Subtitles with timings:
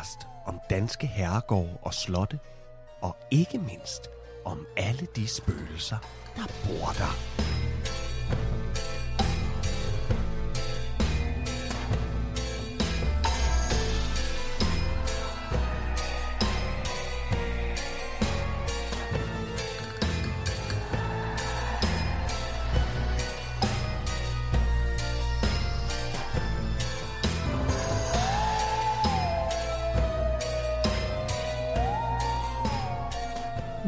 [0.00, 2.38] podcast om danske herregårde og slotte.
[3.00, 4.10] Og ikke mindst
[4.44, 5.96] om alle de spøgelser,
[6.36, 7.69] der bor der.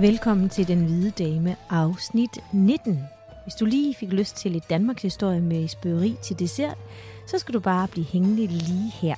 [0.03, 3.05] Velkommen til Den Hvide Dame, afsnit 19.
[3.43, 6.79] Hvis du lige fik lyst til lidt Danmarks historie med spøgeri til dessert,
[7.27, 9.15] så skal du bare blive hængende lige her.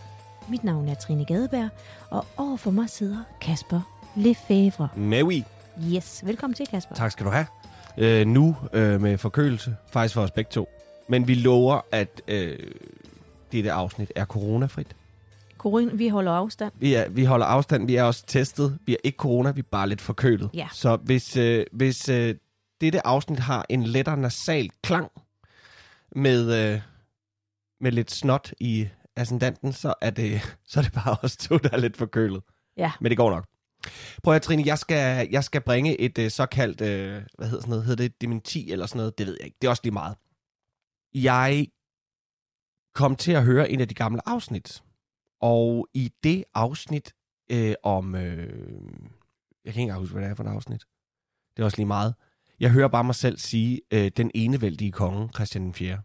[0.49, 1.69] Mit navn er Trine Gadeberg,
[2.11, 3.81] og overfor mig sidder Kasper
[4.17, 4.89] Lefebvre.
[4.97, 5.45] Maui,
[5.93, 6.95] Yes, velkommen til Kasper.
[6.95, 7.47] tak skal du have.
[7.99, 10.69] Øh, nu øh, med forkølelse, faktisk for os begge to.
[11.09, 12.59] Men vi lover, at øh,
[13.53, 14.97] dette afsnit er coronafrit.
[15.65, 16.73] Corinne, vi holder afstand.
[16.79, 18.79] Vi, er, vi holder afstand, vi er også testet.
[18.87, 20.51] Vi er ikke corona, vi er bare lidt forkølet.
[20.55, 20.69] Ja.
[20.73, 22.35] Så hvis, øh, hvis øh,
[22.81, 25.11] dette afsnit har en lettere nasal klang
[26.17, 26.81] med, øh,
[27.81, 31.71] med lidt snot i ascendanten, så er, det, så er det bare os to, der
[31.73, 32.43] er lidt forkølet.
[32.77, 32.93] Ja.
[33.01, 33.47] Men det går nok.
[34.23, 37.71] Prøv at Trine, jeg skal, jeg skal bringe et øh, såkaldt, øh, hvad hedder sådan
[37.71, 39.57] noget, hedder det dementi eller sådan noget, det ved jeg ikke.
[39.61, 40.17] Det er også lige meget.
[41.15, 41.67] Jeg
[42.95, 44.83] kom til at høre en af de gamle afsnit,
[45.45, 47.15] og i det afsnit
[47.51, 48.15] øh, om...
[48.15, 48.49] Øh,
[49.65, 50.85] jeg kan ikke engang huske, hvad det er for et afsnit.
[51.57, 52.15] Det er også lige meget.
[52.61, 56.01] Jeg hører bare mig selv sige, øh, den enevældige konge, Christian 4.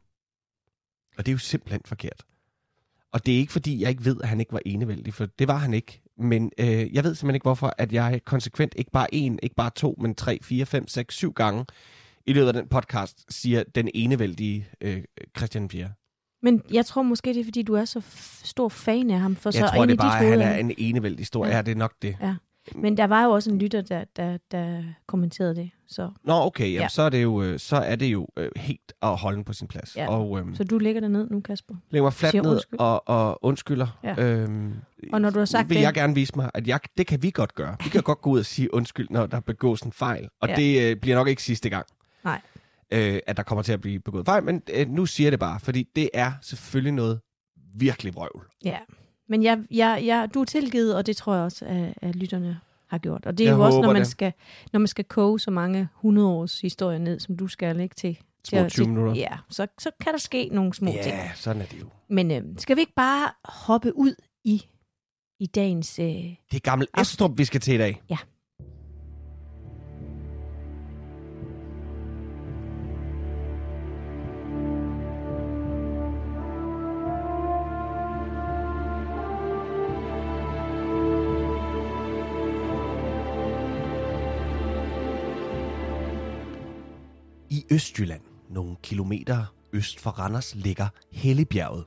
[1.18, 2.24] Og det er jo simpelthen forkert.
[3.12, 5.48] Og det er ikke, fordi jeg ikke ved, at han ikke var enevældig, for det
[5.48, 6.02] var han ikke.
[6.18, 9.72] Men øh, jeg ved simpelthen ikke, hvorfor at jeg konsekvent, ikke bare en, ikke bare
[9.76, 11.66] to, men tre, fire, fem, seks, syv gange
[12.26, 15.04] i løbet af den podcast, siger den enevældige øh,
[15.38, 15.92] Christian 4.
[16.42, 18.02] Men jeg tror måske, det er, fordi du er så
[18.44, 19.36] stor fan af ham.
[19.36, 21.46] For så Jeg tror, ind det er bare, at han er en enevældig stor.
[21.46, 21.56] Ja.
[21.56, 22.18] Ja, det er nok det.
[22.22, 22.36] Ja.
[22.76, 25.70] Men der var jo også en lytter, der, der, der kommenterede det.
[25.88, 26.88] Så, Nå, okay, jamen, Ja.
[26.88, 29.68] så, er det jo, øh, så er det jo øh, helt at holde på sin
[29.68, 29.96] plads.
[29.96, 30.08] Ja.
[30.10, 31.76] Og øhm, så du lægger dig ned nu, Kasper.
[31.92, 32.80] lægger mig fladt ned undskyld.
[32.80, 34.00] og, og undskylder.
[34.04, 34.16] Ja.
[34.24, 34.74] Øhm,
[35.14, 37.24] Og når du har sagt vil det- jeg gerne vise mig, at jeg, det kan
[37.24, 37.76] vi godt gøre.
[37.84, 40.30] Vi kan godt gå ud og sige undskyld, når der begås en fejl.
[40.42, 40.56] Og ja.
[40.56, 41.86] det øh, bliver nok ikke sidste gang,
[42.24, 42.42] Nej.
[42.94, 44.44] Øh, at der kommer til at blive begået fejl.
[44.44, 47.20] Men øh, nu siger det bare, fordi det er selvfølgelig noget
[47.76, 48.48] virkelig vrøvl.
[48.66, 48.78] Ja,
[49.30, 52.60] men jeg, jeg, jeg, du er tilgivet, og det tror jeg også, at, at lytterne
[52.88, 53.26] har gjort.
[53.26, 54.08] Og det er Jeg jo også, når man, det.
[54.08, 54.34] skal,
[54.74, 58.20] når man skal koge så mange 100 års historier ned, som du skal ikke til.
[58.44, 59.14] Små at- 20 til- minutter.
[59.16, 61.06] Ja, så, så kan der ske nogle små ting.
[61.06, 61.86] Ja, sådan er det jo.
[62.10, 64.66] Men øh, skal vi ikke bare hoppe ud i,
[65.40, 66.00] i dagens...
[66.00, 68.02] Øh, Det er gammel Estrup, vi skal til i dag.
[68.10, 68.18] Ja.
[87.72, 91.86] Østjylland, nogle kilometer øst for Randers, ligger Hellebjerget.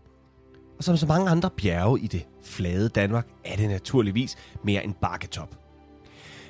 [0.79, 4.93] Og som så mange andre bjerge i det flade Danmark, er det naturligvis mere en
[4.93, 5.59] bakketop.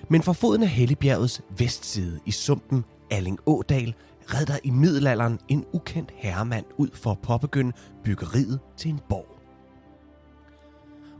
[0.08, 3.94] Men for foden af Hellebjergets vestside i sumpen Alling Ådal,
[4.34, 7.72] red der i middelalderen en ukendt herremand ud for at påbegynde
[8.04, 9.26] byggeriet til en borg.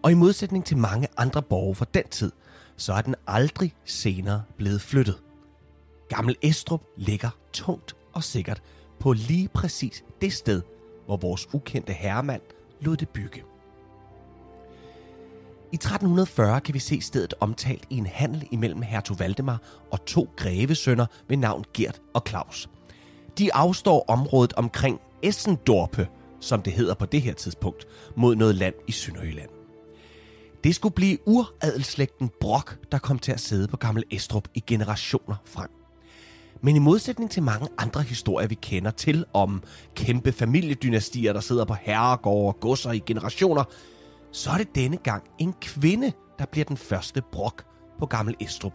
[0.03, 2.33] Og i modsætning til mange andre borge fra den tid,
[2.77, 5.23] så er den aldrig senere blevet flyttet.
[6.09, 8.63] Gammel Estrup ligger tungt og sikkert
[9.01, 10.63] på lige præcis det sted,
[11.07, 12.43] hvor vores ukendte herremand
[12.81, 13.43] lod det bygge.
[15.73, 19.61] I 1340 kan vi se stedet omtalt i en handel imellem hertug Valdemar
[19.91, 22.71] og to grevesønner ved navn Gert og Claus.
[23.39, 26.09] De afstår området omkring Essendorpe,
[26.41, 27.87] som det hedder på det her tidspunkt,
[28.17, 29.49] mod noget land i Sønderjylland.
[30.65, 35.37] Det skulle blive uradelsslægten Brok, der kom til at sidde på Gammel Estrup i generationer
[35.45, 35.82] frem.
[36.65, 39.63] Men i modsætning til mange andre historier, vi kender til om
[39.95, 43.65] kæmpe familiedynastier, der sidder på herregårde og godser i generationer,
[44.33, 47.65] så er det denne gang en kvinde, der bliver den første Brok
[47.99, 48.73] på Gammel Estrup,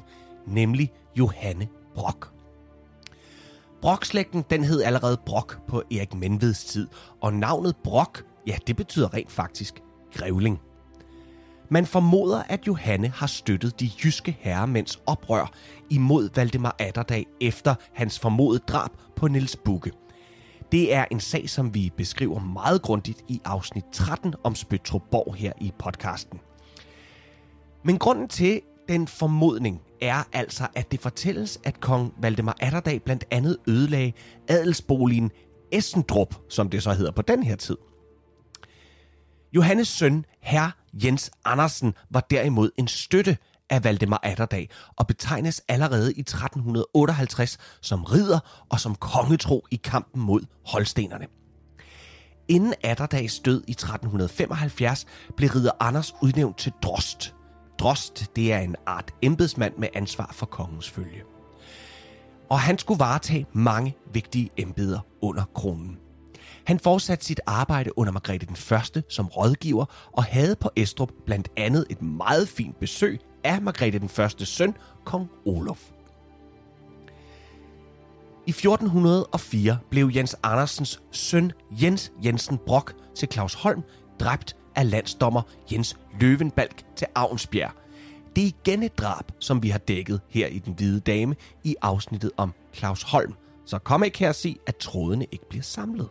[0.48, 2.32] nemlig Johanne Brok.
[3.82, 6.88] Brokslægten den hed allerede Brok på Erik Menveds tid,
[7.22, 9.82] og navnet Brok, ja, det betyder rent faktisk
[10.14, 10.60] grævling.
[11.70, 15.52] Man formoder, at Johanne har støttet de jyske herremænds oprør
[15.90, 19.92] imod Valdemar Atterdag efter hans formodede drab på Niels Bukke.
[20.72, 25.52] Det er en sag, som vi beskriver meget grundigt i afsnit 13 om Spøtroborg her
[25.62, 26.40] i podcasten.
[27.84, 33.26] Men grunden til den formodning er altså, at det fortælles, at kong Valdemar Atterdag blandt
[33.32, 34.14] andet ødelagde
[34.48, 35.32] adelsboligen
[35.72, 37.78] Essendrup, som det så hedder på den her tid.
[39.54, 43.38] Johannes søn, herr Jens Andersen, var derimod en støtte
[43.70, 50.22] af Valdemar Atterdag og betegnes allerede i 1358 som ridder og som kongetro i kampen
[50.22, 51.26] mod holstenerne.
[52.48, 55.06] Inden Atterdags død i 1375
[55.38, 57.36] blev ridder Anders udnævnt til drost.
[57.80, 61.24] Drost, det er en art embedsmand med ansvar for kongens følge.
[62.50, 66.07] Og han skulle varetage mange vigtige embeder under kronen.
[66.68, 71.50] Han fortsatte sit arbejde under Margrethe den Første som rådgiver og havde på Estrup blandt
[71.58, 74.74] andet et meget fint besøg af Margrethe den Første søn,
[75.06, 75.80] kong Olof.
[78.48, 83.84] I 1404 blev Jens Andersens søn Jens Jensen Brock til Claus Holm
[84.20, 85.42] dræbt af landsdommer
[85.72, 87.72] Jens Løvenbalk til Avnsbjerg.
[88.36, 91.76] Det er igen et drab, som vi har dækket her i Den Hvide Dame i
[91.82, 93.34] afsnittet om Claus Holm.
[93.66, 96.10] Så kom ikke her og sig, at trådene ikke bliver samlet.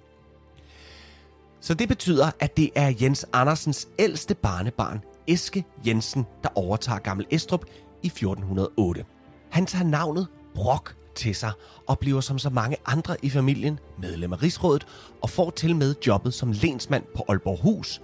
[1.61, 7.27] Så det betyder, at det er Jens Andersens ældste barnebarn, Eske Jensen, der overtager Gammel
[7.31, 7.65] Estrup
[8.03, 9.05] i 1408.
[9.51, 11.53] Han tager navnet Brok til sig
[11.87, 14.87] og bliver som så mange andre i familien medlem af Rigsrådet
[15.23, 18.03] og får til med jobbet som lensmand på Aalborghus.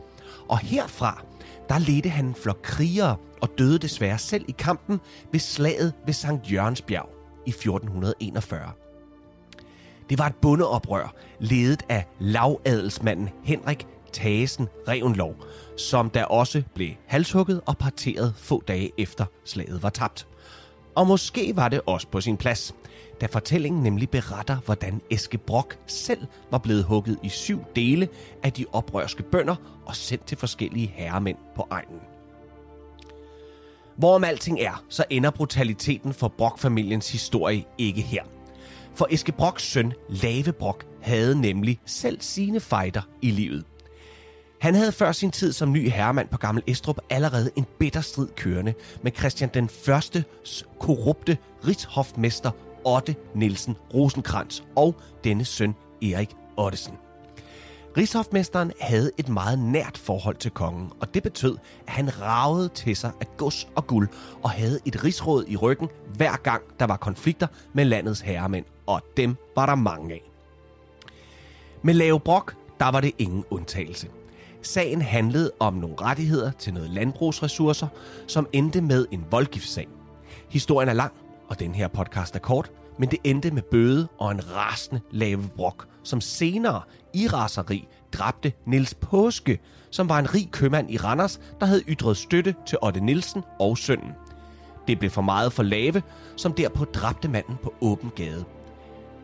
[0.49, 1.23] Og herfra,
[1.69, 5.01] der ledte han en flok krigere og døde desværre selv i kampen
[5.33, 7.09] ved slaget ved Sankt Jørgensbjerg
[7.47, 8.81] i 1441.
[10.12, 15.35] Det var et bundeoprør, ledet af lavadelsmanden Henrik Tagesen Revenlov,
[15.76, 20.26] som der også blev halshugget og parteret få dage efter slaget var tabt.
[20.94, 22.75] Og måske var det også på sin plads,
[23.20, 28.08] da fortællingen nemlig beretter, hvordan Eske Brock selv var blevet hugget i syv dele
[28.43, 29.56] af de oprørske bønder
[29.87, 32.00] og sendt til forskellige herremænd på egnen.
[33.97, 38.23] Hvorom alting er, så ender brutaliteten for Brock-familiens historie ikke her.
[38.94, 43.65] For Eske Broks søn, Lave Brok, havde nemlig selv sine fejder i livet.
[44.61, 48.29] Han havde før sin tid som ny herremand på Gammel Estrup allerede en bitter strid
[48.37, 50.25] kørende med Christian den Første
[50.81, 52.50] korrupte rigshofmester
[52.85, 54.94] Otte Nielsen Rosenkrantz og
[55.25, 56.94] dennes søn Erik Ottesen.
[57.97, 61.56] Rigshofmesteren havde et meget nært forhold til kongen, og det betød,
[61.87, 64.09] at han ragede til sig af gods og guld
[64.43, 69.03] og havde et rigsråd i ryggen hver gang der var konflikter med landets herremænd, og
[69.17, 70.23] dem var der mange af.
[71.83, 74.09] Med Lave Brok, der var det ingen undtagelse.
[74.62, 77.87] Sagen handlede om nogle rettigheder til noget landbrugsressourcer,
[78.27, 79.89] som endte med en voldgiftssag.
[80.49, 81.12] Historien er lang,
[81.49, 85.50] og den her podcast er kort, men det endte med bøde og en rasende lave
[85.56, 86.83] brok, som senere
[87.15, 89.59] i raseri dræbte Niels Påske,
[89.91, 93.79] som var en rig købmand i Randers, der havde ytret støtte til Otte Nielsen og
[93.79, 94.12] sønnen.
[94.89, 96.03] Det blev for meget for Lave,
[96.37, 98.44] som derpå dræbte manden på åben gade.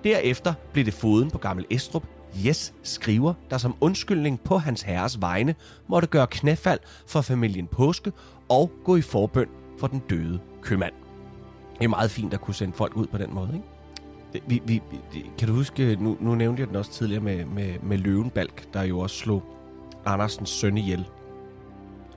[0.08, 5.20] Derefter blev det foden på Gammel Estrup, Jes skriver, der som undskyldning på hans herres
[5.20, 5.54] vegne
[5.88, 8.12] måtte gøre knæfald for familien Påske
[8.48, 9.48] og gå i forbøn
[9.78, 10.92] for den døde købmand.
[11.78, 13.66] Det er meget fint at kunne sende folk ud på den måde, ikke?
[14.32, 17.44] Det, vi, vi, det, kan du huske, nu, nu nævnte jeg den også tidligere med,
[17.44, 19.42] med, med Løvenbalk, der jo også slog
[20.06, 21.04] Andersens søn ihjel.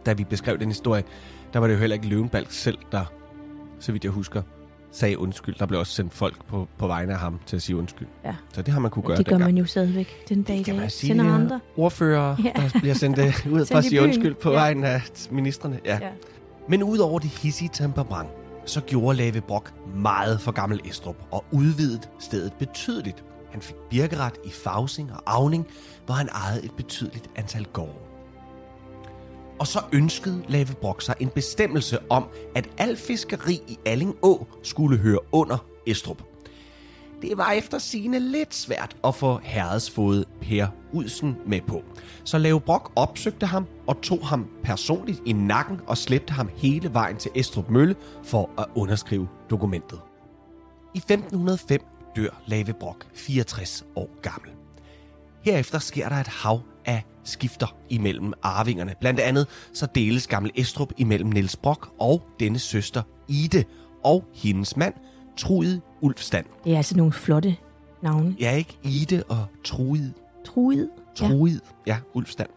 [0.05, 1.03] Da vi beskrev den historie,
[1.53, 3.05] der var det jo heller ikke Løvenbalk selv, der,
[3.79, 4.41] så vidt jeg husker,
[4.91, 5.55] sagde undskyld.
[5.60, 8.07] Der blev også sendt folk på, på vegne af ham til at sige undskyld.
[8.25, 8.36] Ja.
[8.53, 9.53] Så det har man kunne gøre det gør dengang.
[9.53, 10.75] man jo stadigvæk den dag i Det dag.
[10.75, 11.60] man sige, Sender andre.
[11.77, 12.51] ordfører, Ja.
[12.55, 14.55] der bliver sendt øh, ud for at sige undskyld på Ja.
[14.55, 15.79] vejen af ministerne.
[15.86, 15.98] Ja.
[16.01, 16.10] Ja.
[16.69, 18.29] Men udover det hissige temperament,
[18.65, 23.24] så gjorde Lave Brok meget for Gammel Estrup og udvidede stedet betydeligt.
[23.51, 25.67] Han fik birkeret i Fausing og Avning,
[26.05, 27.91] hvor han ejede et betydeligt antal gårde.
[29.62, 32.25] Og så ønskede Lave Brock sig en bestemmelse om,
[32.56, 36.24] at al fiskeri i Alling Å skulle høre under Estrup.
[37.22, 41.84] Det var efter sine lidt svært at få herredsfod Per Udsen med på.
[42.24, 46.94] Så Lave Brock opsøgte ham og tog ham personligt i nakken og slæbte ham hele
[46.94, 50.00] vejen til Estrup Mølle for at underskrive dokumentet.
[50.94, 51.82] I 1505
[52.15, 54.51] dør Lave Brock, 64 år gammel.
[55.41, 58.95] Herefter sker der et hav af skifter imellem arvingerne.
[59.00, 63.63] Blandt andet så deles Gammel Estrup imellem Niels Brok og dennes søster Ide
[64.03, 64.93] og hendes mand
[65.38, 66.45] Trude Ulfstand.
[66.63, 67.55] Det er altså nogle flotte
[68.03, 68.35] navne.
[68.39, 70.13] Ja, ikke Ide og Trude.
[70.45, 70.88] Truid.
[71.21, 71.27] Ja.
[71.27, 72.50] Trude, ja, ja Ulfstand.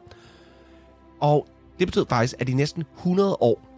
[1.21, 1.47] Og
[1.79, 3.69] det betød faktisk, at i næsten 100 år,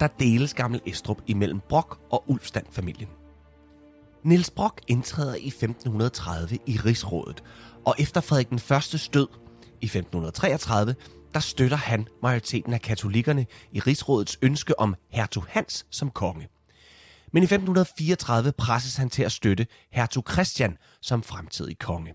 [0.00, 3.08] der deles Gammel Estrup imellem Brok og Ulfstand-familien.
[4.22, 7.42] Niels Brok indtræder i 1530 i Rigsrådet,
[7.84, 9.26] og efter Frederik den Første død
[9.84, 10.94] i 1533,
[11.34, 16.48] der støtter han majoriteten af katolikkerne i Rigsrådets ønske om hertug Hans som konge.
[17.32, 22.14] Men i 1534 presses han til at støtte hertug Christian som fremtidig konge.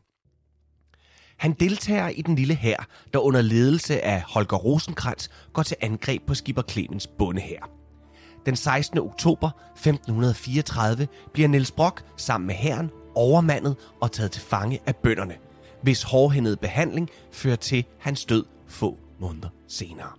[1.38, 6.22] Han deltager i den lille hær, der under ledelse af Holger Rosenkrantz går til angreb
[6.28, 7.70] på Skipper Clemens bondehær.
[8.46, 9.00] Den 16.
[9.00, 15.36] oktober 1534 bliver Niels Brock sammen med hæren overmandet og taget til fange af bønderne,
[15.82, 20.10] hvis hårdhændede behandling fører til hans død få måneder senere.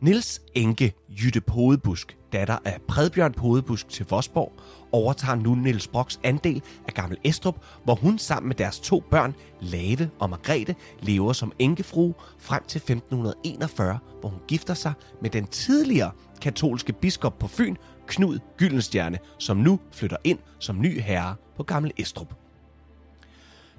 [0.00, 4.52] Nils enke Jytte Podebusk, datter af Predbjørn Podebusk til Vosborg,
[4.92, 9.34] overtager nu Nils Broks andel af Gammel Estrup, hvor hun sammen med deres to børn,
[9.60, 15.46] Lave og Margrethe, lever som enkefrue frem til 1541, hvor hun gifter sig med den
[15.46, 16.10] tidligere
[16.40, 21.92] katolske biskop på Fyn, Knud Gyldenstjerne, som nu flytter ind som ny herre på Gammel
[21.96, 22.34] Estrup.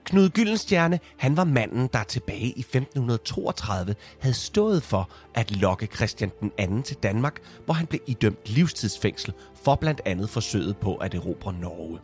[0.06, 6.32] Knud Gyldenstjerne, han var manden, der tilbage i 1532 havde stået for at lokke Christian
[6.40, 9.34] den anden til Danmark, hvor han blev idømt livstidsfængsel
[9.64, 12.00] for blandt andet forsøget på at erobre Norge.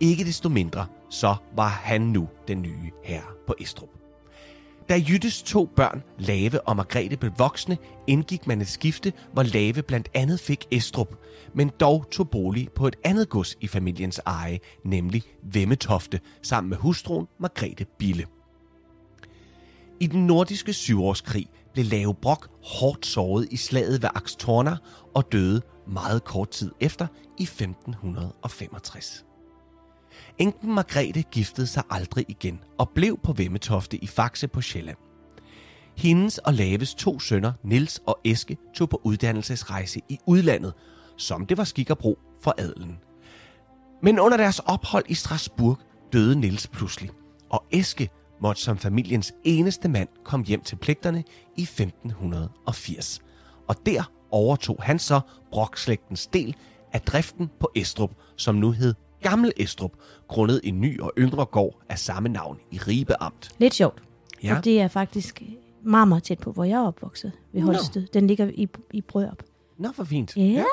[0.00, 3.93] Ikke desto mindre, så var han nu den nye herre på Estrup.
[4.88, 9.82] Da Jyttes to børn, Lave og Margrethe, blev voksne, indgik man et skifte, hvor Lave
[9.82, 11.14] blandt andet fik Estrup,
[11.54, 16.76] men dog tog bolig på et andet gods i familiens eje, nemlig Vemmetofte, sammen med
[16.76, 18.26] hustruen Margrethe Bille.
[20.00, 24.76] I den nordiske syvårskrig blev Lave Brok hårdt såret i slaget ved Axtorna
[25.14, 27.06] og døde meget kort tid efter
[27.38, 29.24] i 1565.
[30.38, 34.96] Enken Margrethe giftede sig aldrig igen og blev på Vemmetofte i Faxe på Sjælland.
[35.96, 40.72] Hendes og Laves to sønner, Nils og Eske, tog på uddannelsesrejse i udlandet,
[41.16, 42.98] som det var skik og brug for adelen.
[44.02, 45.78] Men under deres ophold i Strasbourg
[46.12, 47.10] døde Nils pludselig,
[47.50, 48.08] og Eske
[48.40, 51.24] måtte som familiens eneste mand komme hjem til pligterne
[51.56, 53.20] i 1580.
[53.68, 55.20] Og der overtog han så
[55.52, 56.56] Brokslægtens del
[56.92, 59.92] af driften på Estrup, som nu hed Gammel Estrup,
[60.28, 63.50] grundet en ny og yngre gård af samme navn i Ribe Amt.
[63.58, 64.02] Lidt sjovt.
[64.42, 64.56] Ja.
[64.56, 65.42] Og det er faktisk
[65.82, 67.66] meget, meget tæt på, hvor jeg er opvokset ved Nå.
[67.66, 68.06] Holsted.
[68.06, 69.42] Den ligger i, i Brørup.
[69.78, 70.36] Nå, for fint.
[70.36, 70.64] Ja.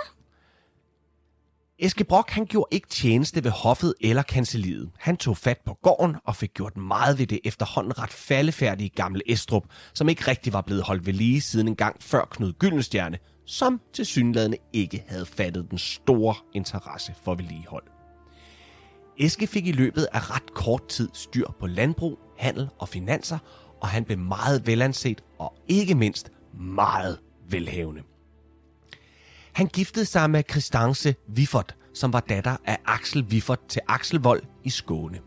[1.79, 4.89] Eske Brock, han gjorde ikke tjeneste ved hoffet eller kanseliet.
[4.99, 9.31] Han tog fat på gården og fik gjort meget ved det efterhånden ret faldefærdige gamle
[9.31, 13.17] Estrup, som ikke rigtig var blevet holdt ved lige siden en gang før Knud Gyldenstjerne,
[13.45, 17.83] som til synlædende ikke havde fattet den store interesse for vedligehold.
[19.21, 23.37] Eske fik i løbet af ret kort tid styr på landbrug, handel og finanser,
[23.81, 28.01] og han blev meget velanset og ikke mindst meget velhavende.
[29.53, 34.69] Han giftede sig med Christance Wiffert, som var datter af Axel Wiffert til Axelvold i
[34.69, 35.19] Skåne.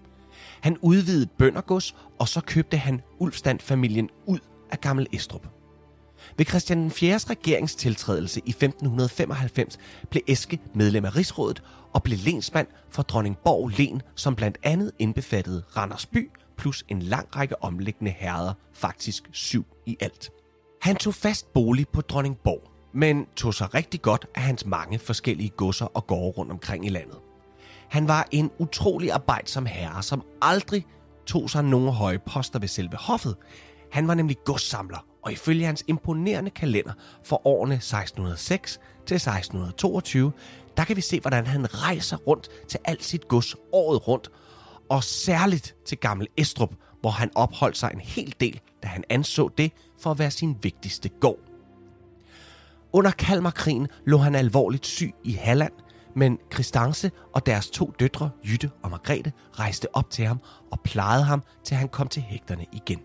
[0.61, 4.39] Han udvidede bøndergods, og så købte han Ulfstand-familien ud
[4.71, 5.47] af Gammel Estrup.
[6.37, 9.79] Ved Christian IV's regeringstiltrædelse i 1595
[10.11, 11.63] blev Eske medlem af Rigsrådet
[11.93, 17.37] og blev lensmand for Dronningborg Len, som blandt andet indbefattede Randers by plus en lang
[17.37, 20.31] række omliggende herreder, faktisk syv i alt.
[20.83, 25.49] Han tog fast bolig på Dronningborg, men tog sig rigtig godt af hans mange forskellige
[25.49, 27.19] godser og gårde rundt omkring i landet.
[27.91, 30.87] Han var en utrolig arbejdsom herre, som aldrig
[31.27, 33.37] tog sig nogen høje poster ved selve hoffet.
[33.93, 36.93] Han var nemlig godssamler, og ifølge hans imponerende kalender
[37.25, 40.33] for årene 1606 til 1622,
[40.77, 44.31] der kan vi se, hvordan han rejser rundt til alt sit gods året rundt,
[44.91, 49.51] og særligt til Gammel Estrup, hvor han opholdt sig en hel del, da han anså
[49.59, 51.39] det for at være sin vigtigste gård.
[52.93, 55.73] Under Kalmarkrigen lå han alvorligt syg i Halland,
[56.17, 60.41] men Christance og deres to døtre, Jytte og Margrethe, rejste op til ham
[60.73, 63.01] og plejede ham, til han kom til hægterne igen.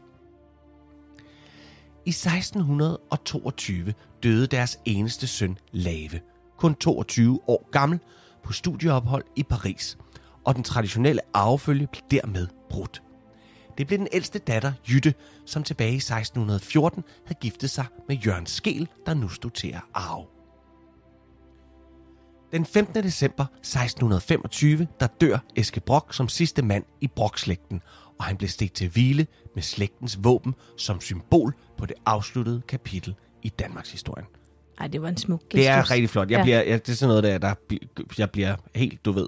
[2.05, 6.19] I 1622 døde deres eneste søn, Lave,
[6.57, 7.99] kun 22 år gammel,
[8.43, 9.97] på studieophold i Paris,
[10.45, 13.03] og den traditionelle arvefølge blev dermed brudt.
[13.77, 15.13] Det blev den ældste datter, Jytte,
[15.45, 19.81] som tilbage i 1614 havde giftet sig med Jørgen Skel, der nu stod til at
[19.93, 20.25] arve.
[22.51, 23.03] Den 15.
[23.03, 27.81] december 1625, der dør Eske Brock som sidste mand i Brock-slægten,
[28.19, 33.15] og han blev stedt til hvile med slægtens våben som symbol på det afsluttede kapitel
[33.43, 34.25] i Danmarks historie.
[34.79, 35.51] Ej, det var en smuk gestus.
[35.59, 36.31] Det er rigtig flot.
[36.31, 36.43] Jeg Ja.
[36.43, 37.55] bliver, jeg, det er sådan noget, der, der
[38.17, 39.27] jeg bliver helt, du ved,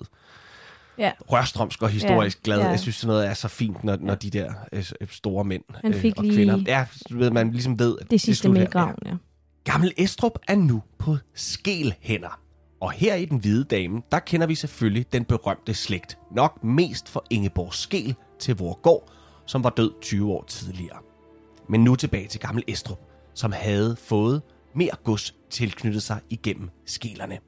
[0.98, 1.12] Ja.
[1.32, 2.60] rørstrømsk og historisk Ja, glad.
[2.60, 2.68] ja.
[2.68, 5.78] Jeg synes, sådan noget er så fint, når, når de der øh, store mænd øh,
[5.84, 6.64] og lige kvinder...
[6.68, 9.14] Ja, du ved, man ligesom ved, at Det sidste slut med graven, ja.
[9.64, 12.40] Gammel Estrup er nu på skelhænder.
[12.82, 16.18] Og her i Den Hvide Dame, der kender vi selvfølgelig den berømte slægt.
[16.36, 19.12] Nok mest for Ingeborg Skel til Vorgård,
[19.46, 20.98] som var død 20 år tidligere.
[21.70, 23.00] Men nu tilbage til Gammel Estrup,
[23.34, 24.42] som havde fået
[24.76, 27.40] mere gods tilknyttet sig igennem skelerne.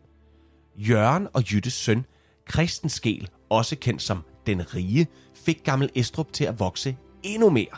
[0.76, 2.06] Jørgen og Jyttes søn,
[2.52, 7.78] Christen Skel, også kendt som Den Rige, fik Gammel Estrup til at vokse endnu mere.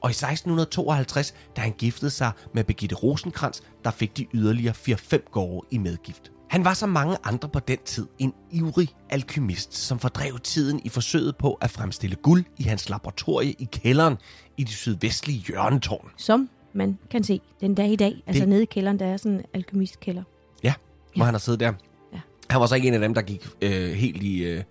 [0.00, 5.30] Og i 1652, da han giftede sig med Begitte Rosenkrantz, der fik de yderligere 4-5
[5.30, 6.32] gårde i medgift.
[6.48, 10.88] Han var som mange andre på den tid en ivrig alkymist, som fordrev tiden i
[10.88, 14.16] forsøget på at fremstille guld i hans laboratorie i kælderen
[14.56, 16.10] i det sydvestlige hjørnetårn.
[16.16, 18.22] Som man kan se den dag i dag.
[18.26, 20.22] Altså nede i kælderen, der er sådan en alkymistkælder.
[20.62, 20.74] Ja,
[21.14, 21.24] hvor Ja.
[21.24, 21.72] han har siddet der.
[22.12, 22.20] Ja.
[22.50, 24.62] Han var så ikke en af dem, der gik øh, helt i, øh,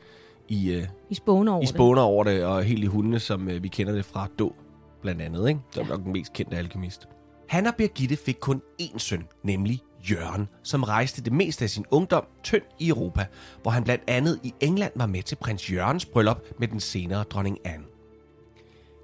[0.49, 3.63] i, øh, I spåner over i spåner over det, og helt i hundene, som øh,
[3.63, 4.55] vi kender det fra Då,
[5.01, 5.47] blandt andet.
[5.49, 5.59] Ikke?
[5.73, 5.89] Det er Ja.
[5.89, 7.07] nok den mest kendte alkymist.
[7.49, 11.85] Han og Birgitte fik kun én søn, nemlig Jørgen, som rejste det meste af sin
[11.91, 13.25] ungdom tynd i Europa,
[13.61, 17.23] hvor han blandt andet i England var med til prins Jørgens bryllup med den senere
[17.23, 17.85] dronning Anne.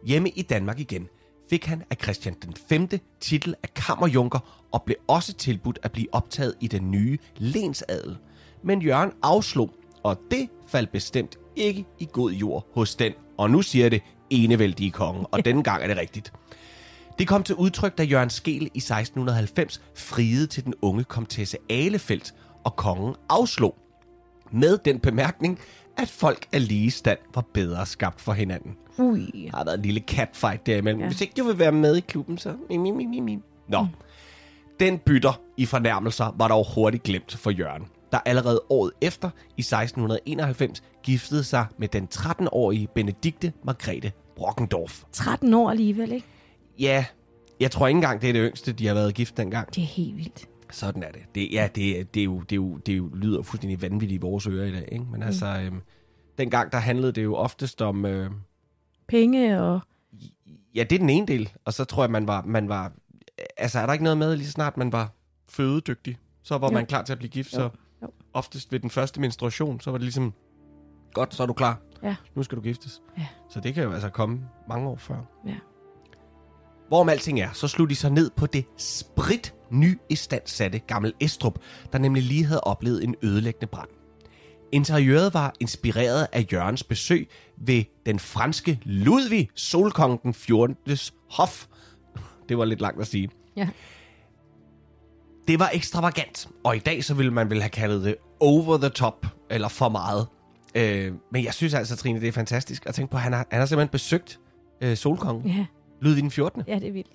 [0.05, 1.07] Hjemme i Danmark igen
[1.49, 2.89] fik han af Christian den 5.
[3.19, 8.17] titel af kammerjunker og blev også tilbudt at blive optaget i den nye lensadel.
[8.63, 9.69] Men Jørgen afslog,
[10.03, 14.91] og det faldt bestemt ikke i god jord hos den, og nu siger det, enevældige
[14.91, 16.33] konge, og denne gang er det rigtigt.
[17.19, 22.33] Det kom til udtryk, da Jørgen Skel i 1690 friede til den unge komtesse Alefeldt,
[22.63, 23.75] og kongen afslog.
[24.51, 25.59] Med den bemærkning,
[25.97, 28.75] at folk af lige stand var bedre skabt for hinanden.
[28.97, 29.49] Ui.
[29.51, 31.01] Der har været en lille catfight derimellem.
[31.01, 31.07] Ja.
[31.07, 32.55] Hvis ikke du vil være med i klubben, så...
[32.69, 33.39] Mi, mi, mi, mi, mi.
[33.67, 33.81] Nå.
[33.81, 33.87] Mm.
[34.79, 39.61] Den bytter i fornærmelser var dog hurtigt glemt for Jørgen, der allerede året efter, i
[39.61, 45.03] 1691, giftede sig med den 13-årige Benedikte Margrethe Brockendorf.
[45.11, 46.27] 13 år alligevel, ikke?
[46.79, 47.05] Ja,
[47.59, 49.75] jeg tror ikke engang, det er det yngste, de har været gift dengang.
[49.75, 50.49] Det er helt vildt.
[50.71, 51.21] Sådan er det.
[51.35, 53.81] det ja, det, er- det, er jo, det, er jo, det er jo, lyder fuldstændig
[53.81, 54.89] vanvittigt i vores ører i dag.
[54.91, 55.05] Ikke?
[55.05, 55.25] Men mm.
[55.25, 55.81] altså, øhm,
[56.37, 58.05] dengang der handlede det jo oftest om...
[58.05, 58.31] Øh,
[59.07, 59.79] Penge og...
[60.75, 61.51] Ja, det er den ene del.
[61.65, 62.91] Og så tror jeg, man var, man var...
[63.57, 65.11] Altså, er der ikke noget med, lige så snart man var
[65.49, 66.73] fødedygtig, så var Jo.
[66.73, 67.53] man klar til at blive gift.
[67.53, 67.57] Jo.
[67.57, 67.69] Så
[68.01, 68.07] Jo.
[68.33, 70.33] oftest ved den første menstruation, så var det ligesom,
[71.13, 71.81] godt, så er du klar.
[72.03, 72.15] Ja.
[72.35, 73.01] Nu skal du giftes.
[73.17, 73.27] Ja.
[73.49, 75.15] Så det kan jo altså komme mange år før.
[75.47, 75.55] Ja.
[76.87, 81.59] Hvorom alting er, så slog de sig ned på det sprit ny istandsatte Gammel Estrup,
[81.91, 83.89] der nemlig lige havde oplevet en ødelæggende brand.
[84.71, 90.75] Interiøret var inspireret af Jørgens besøg ved den franske Ludvig Solkongen den 14.
[91.29, 91.65] hof.
[92.49, 93.29] Det var lidt langt at sige.
[93.55, 93.69] Ja.
[95.47, 98.89] Det var ekstravagant, og i dag så ville man vel have kaldet det over the
[98.89, 100.27] top, eller for meget.
[100.75, 103.47] Øh, men jeg synes altså, Trine, det er fantastisk at tænke på, at han har,
[103.51, 104.39] han har simpelthen besøgt
[104.81, 105.65] øh, Solkongen, Ja,
[106.03, 106.63] Ludvig den 14.
[106.67, 107.11] ja det er vildt.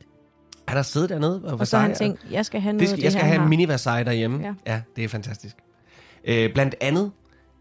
[0.69, 1.45] Han har siddet dernede.
[1.45, 3.43] Og så har han tænkt, jeg skal have noget det skal, det, jeg skal have
[3.43, 4.43] en mini Versailles derhjemme.
[4.43, 4.55] Ja.
[4.73, 5.57] ja, det er fantastisk.
[6.25, 7.13] Øh, blandt andet,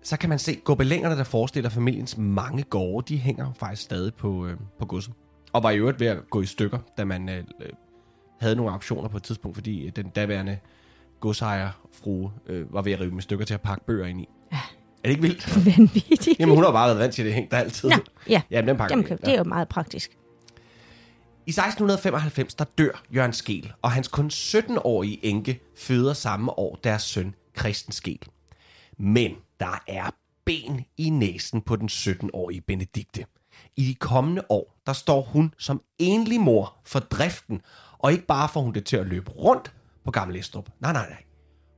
[0.03, 4.45] så kan man se gobelængerne, der forestiller familiens mange gårde, de hænger faktisk stadig på,
[4.47, 5.13] øh, på godset.
[5.53, 7.69] Og var i øvrigt ved at gå i stykker, da man øh, øh,
[8.39, 10.57] havde nogle auktioner på et tidspunkt, fordi øh, den daværende
[11.19, 11.69] godsejer
[12.03, 14.29] frue øh, var ved at rive i stykker til at pakke bøger ind i.
[14.51, 14.57] Ja.
[14.57, 14.61] Er
[15.03, 15.55] det ikke vildt?
[15.77, 16.39] Vanvittigt.
[16.39, 17.89] Jamen, hun har bare været vant til, at det hængte der altid.
[17.89, 17.95] Nå,
[18.29, 18.41] ja.
[18.51, 20.16] Jamen, den pakker Jamen, det er jo meget praktisk.
[21.47, 27.01] I 1695 der dør Jørgen Skel, og hans kun 17-årige enke føder samme år deres
[27.01, 28.19] søn Christen Skel.
[28.97, 30.09] Men der er
[30.45, 33.25] ben i næsen på den 17-årige Benedikte.
[33.75, 37.61] I de kommende år, der står hun som enlig mor for driften,
[37.97, 39.73] og ikke bare får hun det til at løbe rundt
[40.05, 40.69] på Gamle Estrup.
[40.79, 41.23] Nej, nej, nej.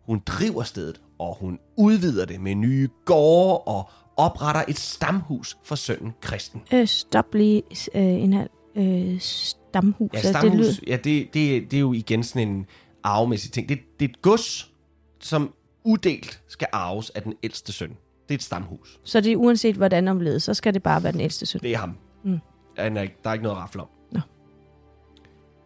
[0.06, 5.76] Hun driver stedet, og hun udvider det med nye gårde og opretter et stamhus for
[5.76, 6.62] sønnen Christen.
[6.74, 7.64] Øh, stop lige
[7.96, 10.10] øh, en halv øh, stamhus.
[10.14, 12.66] Ja, Altså, stamhus, Det lyder, ja, det, det, det er jo igen sådan en
[13.04, 13.70] arvemæssig ting.
[13.70, 14.72] Det, det er et gods,
[15.20, 17.90] som udelt skal arves af den ældste søn.
[17.90, 17.96] Det
[18.30, 19.00] er et stamhus.
[19.04, 21.62] så det er uanset hvordan omledes, så skal det bare være den ældste søn.
[21.62, 21.98] Det er ham.
[22.24, 22.40] Mm.
[22.78, 23.88] Han er, der er ikke noget at rafle om.
[24.12, 24.20] Nå.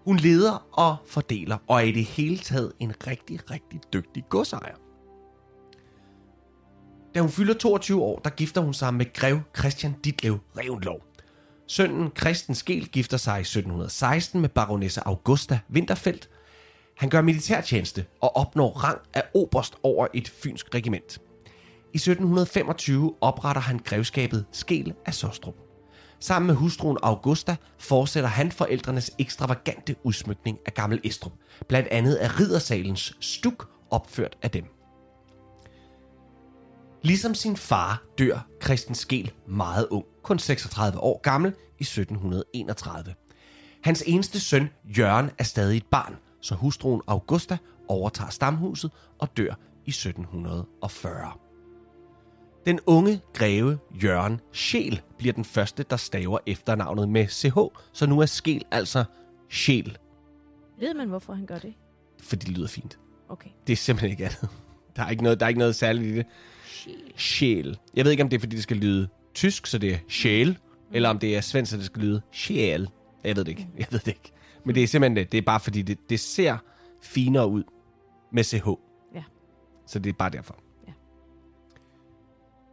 [0.05, 4.75] Hun leder og fordeler, og er i det hele taget en rigtig, rigtig dygtig godsejer.
[7.15, 10.95] Da hun fylder 22 år, der gifter hun sig med grev Christian Ditlev Reventlow.
[11.67, 16.29] Sønnen Christen Skel gifter sig i 1716 med baronesse Augusta Winterfeldt.
[16.97, 21.21] Han gør militærtjeneste og opnår rang af oberst over et fynsk regiment.
[21.93, 25.55] I 1725 opretter han grevskabet Skel af Sostrup.
[26.19, 31.33] Sammen med hustruen Augusta fortsætter han forældrenes ekstravagante udsmykning af Gammel Estrup,
[31.67, 34.82] blandt andet af riddersalens stuk opført af dem.
[37.03, 43.13] Ligesom sin far dør Christen Skel meget ung, kun 36 år gammel, i 1731.
[43.81, 49.53] Hans eneste søn, Jørgen, er stadig et barn, så hustruen Augusta overtager stamhuset og dør
[49.85, 51.31] i 1740.
[52.65, 57.57] Den unge greve Jørgen Scheel bliver den første, der staver efternavnet med CH,
[57.93, 59.03] så nu er Skel altså
[59.49, 59.97] Scheel,
[60.79, 61.73] Ved man, hvorfor han gør det?
[62.21, 62.99] fordi det lyder fint.
[63.29, 63.49] Okay.
[63.67, 64.49] Det er simpelthen ikke andet.
[64.95, 66.25] Der er ikke noget, der er ikke noget særligt i det.
[67.17, 67.77] Sjæl.
[67.95, 70.57] Jeg ved ikke, om det er, fordi det skal lyde tysk, så det er sjæl,
[70.91, 72.89] eller om det er svensk, så det skal lyde sjæl.
[73.23, 73.67] Jeg ved det ikke.
[73.77, 74.31] Jeg ved det ikke.
[74.65, 75.31] Men det er simpelthen det.
[75.31, 76.57] Det er bare, fordi det, det ser
[77.01, 77.63] finere ud
[78.31, 78.67] med CH.
[79.15, 79.23] Ja.
[79.87, 80.55] Så det er bare derfor.
[80.87, 80.91] Ja.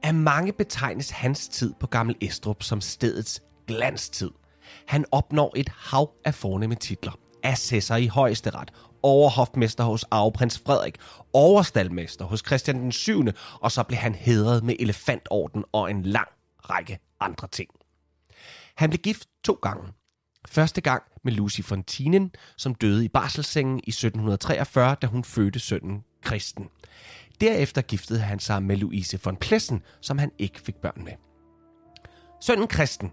[0.03, 4.31] Af mange betegnes hans tid på Gammel Estrup som stedets glanstid.
[4.87, 7.19] Han opnår et hav af fornemme titler.
[7.43, 8.71] Assessor i højesteret,
[9.03, 10.97] overhofmester hos arveprins Frederik,
[11.33, 13.25] overstaldmester hos Christian den 7.,
[13.61, 16.29] og så blev han hedret med elefantorden og en lang
[16.71, 17.71] række andre ting.
[18.77, 19.93] Han blev gift to gange.
[20.49, 26.05] Første gang med Lucy Fontinen, som døde i barselssengen i 1743, da hun fødte sønnen
[26.27, 26.69] Christen.
[27.41, 31.13] Derefter giftede han sig med Louise von Plessen, som han ikke fik børn med.
[32.41, 33.11] Sønnen Christen,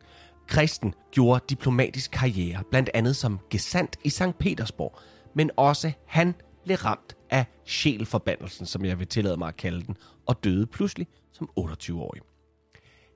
[0.51, 4.37] Christen gjorde diplomatisk karriere, blandt andet som gesandt i St.
[4.39, 4.99] Petersborg,
[5.37, 9.97] men også han blev ramt af sjælforbandelsen, som jeg vil tillade mig at kalde den,
[10.25, 12.21] og døde pludselig som 28-årig.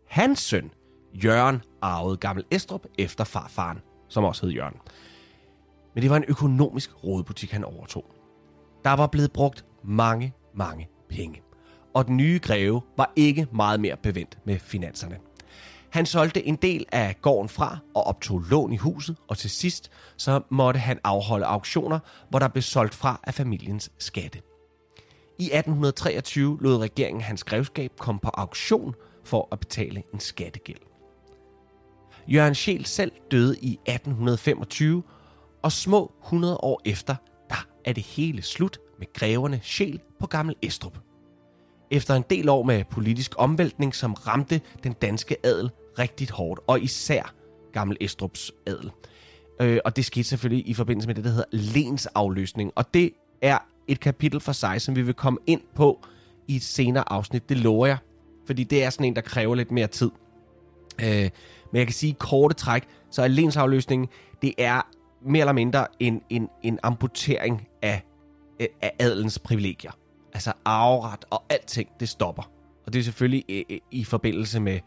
[0.08, 0.72] Hans søn,
[1.14, 3.80] Jørgen, arvede Gammel Estrup efter farfaren,
[4.10, 4.78] som også hed Jørgen.
[5.94, 8.06] Men det var en økonomisk rådbutik, han overtog.
[8.84, 11.42] Der var blevet brugt mange, mange penge.
[11.94, 15.20] Og den nye greve var ikke meget mere bevendt med finanserne.
[15.92, 19.92] Han solgte en del af gården fra og optog lån i huset, og til sidst
[20.18, 22.00] så måtte han afholde auktioner,
[22.30, 24.42] hvor der blev solgt fra af familiens skatte.
[25.40, 30.80] I 1823 lod regeringen hans grevskab komme på auktion for at betale en skattegæld.
[32.28, 35.04] Jørgen Scheel selv døde i 1825,
[35.64, 37.16] og små 100 år efter,
[37.50, 40.98] der er det hele slut med greverne Scheel på Gammel Estrup.
[41.92, 46.82] Efter en del år med politisk omvæltning, som ramte den danske adel rigtigt hårdt, og
[46.82, 47.34] især
[47.74, 48.92] Gammel Estrups adel.
[49.62, 52.72] Øh, og det skete selvfølgelig i forbindelse med det, der hedder lensafløsning.
[52.76, 56.06] Og det er et kapitel for sig, som vi vil komme ind på
[56.48, 57.50] i et senere afsnit.
[57.50, 57.98] Det lover jeg,
[58.46, 60.12] fordi det er sådan en, der kræver lidt mere tid.
[61.02, 61.30] Øh,
[61.72, 64.08] men jeg kan sige korte træk, så er lensafløsningen,
[64.42, 64.82] det er
[65.26, 68.04] mere eller mindre en, en, en amputering af,
[68.60, 69.92] af adelens privilegier.
[70.34, 72.52] Altså arveret og alting, det stopper.
[72.86, 74.80] Og det er selvfølgelig i, i, i forbindelse med,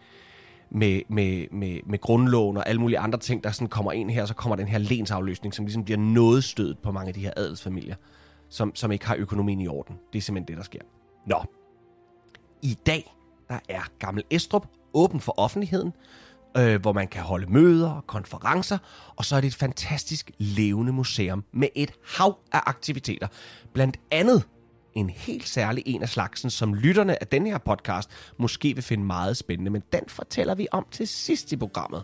[0.74, 4.26] med, med, med, med grundloven og alle mulige andre ting, der sådan kommer ind her,
[4.26, 7.32] så kommer den her lensafløsning, som ligesom bliver noget stødet på mange af de her
[7.36, 7.96] adelsfamilier,
[8.48, 9.96] som, som ikke har økonomien i orden.
[10.12, 10.80] Det er simpelthen det, der sker.
[11.26, 11.44] Nå.
[12.62, 13.14] I dag,
[13.48, 15.92] der er Gammel Estrup åben for offentligheden,
[16.56, 18.78] øh, hvor man kan holde møder og konferencer,
[19.16, 23.28] og så er det et fantastisk levende museum med et hav af aktiviteter.
[23.72, 24.42] Blandt andet
[24.94, 29.04] en helt særlig en af slagsen, som lytterne af denne her podcast måske vil finde
[29.04, 32.02] meget spændende, men den fortæller vi om til sidst i programmet.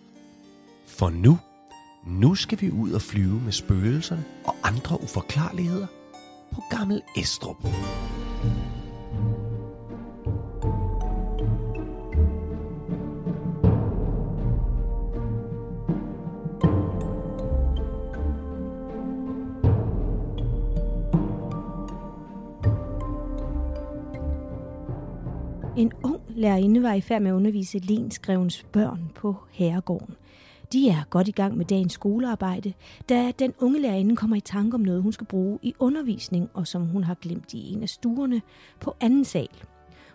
[0.86, 1.38] For nu,
[2.06, 5.86] nu skal vi ud og flyve med spøgelserne og andre uforklarligheder
[6.52, 7.56] på Gammel Estrup.
[26.40, 30.14] Lærerinde var i færd med at undervise Lensgrevens børn på herregården.
[30.72, 32.72] De er godt i gang med dagens skolearbejde,
[33.08, 36.66] da den unge lærerinde kommer i tanke om noget, hun skal bruge i undervisning, og
[36.66, 38.42] som hun har glemt i en af stuerne
[38.80, 39.48] på anden sal.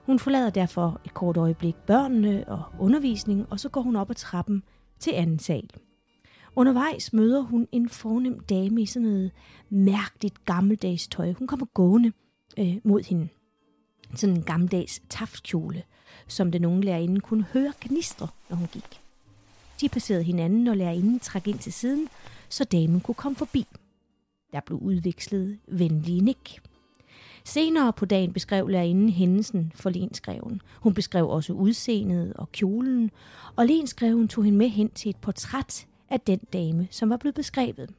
[0.06, 4.16] Hun forlader derfor et kort øjeblik børnene og undervisning, og så går hun op ad
[4.16, 4.64] trappen
[5.00, 5.70] til anden sal.
[6.56, 9.32] Undervejs møder hun en fornem dame i sådan noget
[9.70, 11.34] mærkeligt gammeldags tøj.
[11.34, 12.12] Hun kommer gående
[12.60, 13.28] øh, mod hende
[14.16, 15.84] sådan en gammeldags taftkjole,
[16.28, 19.02] som den unge lærerinde kunne høre gnistre, når hun gik.
[19.82, 22.08] De passerede hinanden, og lærerinden trak ind til siden,
[22.50, 23.66] så damen kunne komme forbi.
[24.52, 26.60] Der blev udvekslet venlige nik.
[27.44, 30.62] Senere på dagen beskrev lærerinden hændelsen for lenskreven.
[30.80, 33.12] Hun beskrev også udseendet og kjolen,
[33.56, 37.36] og lenskreven tog hende med hen til et portræt af den dame, som var blevet
[37.36, 37.94] beskrevet.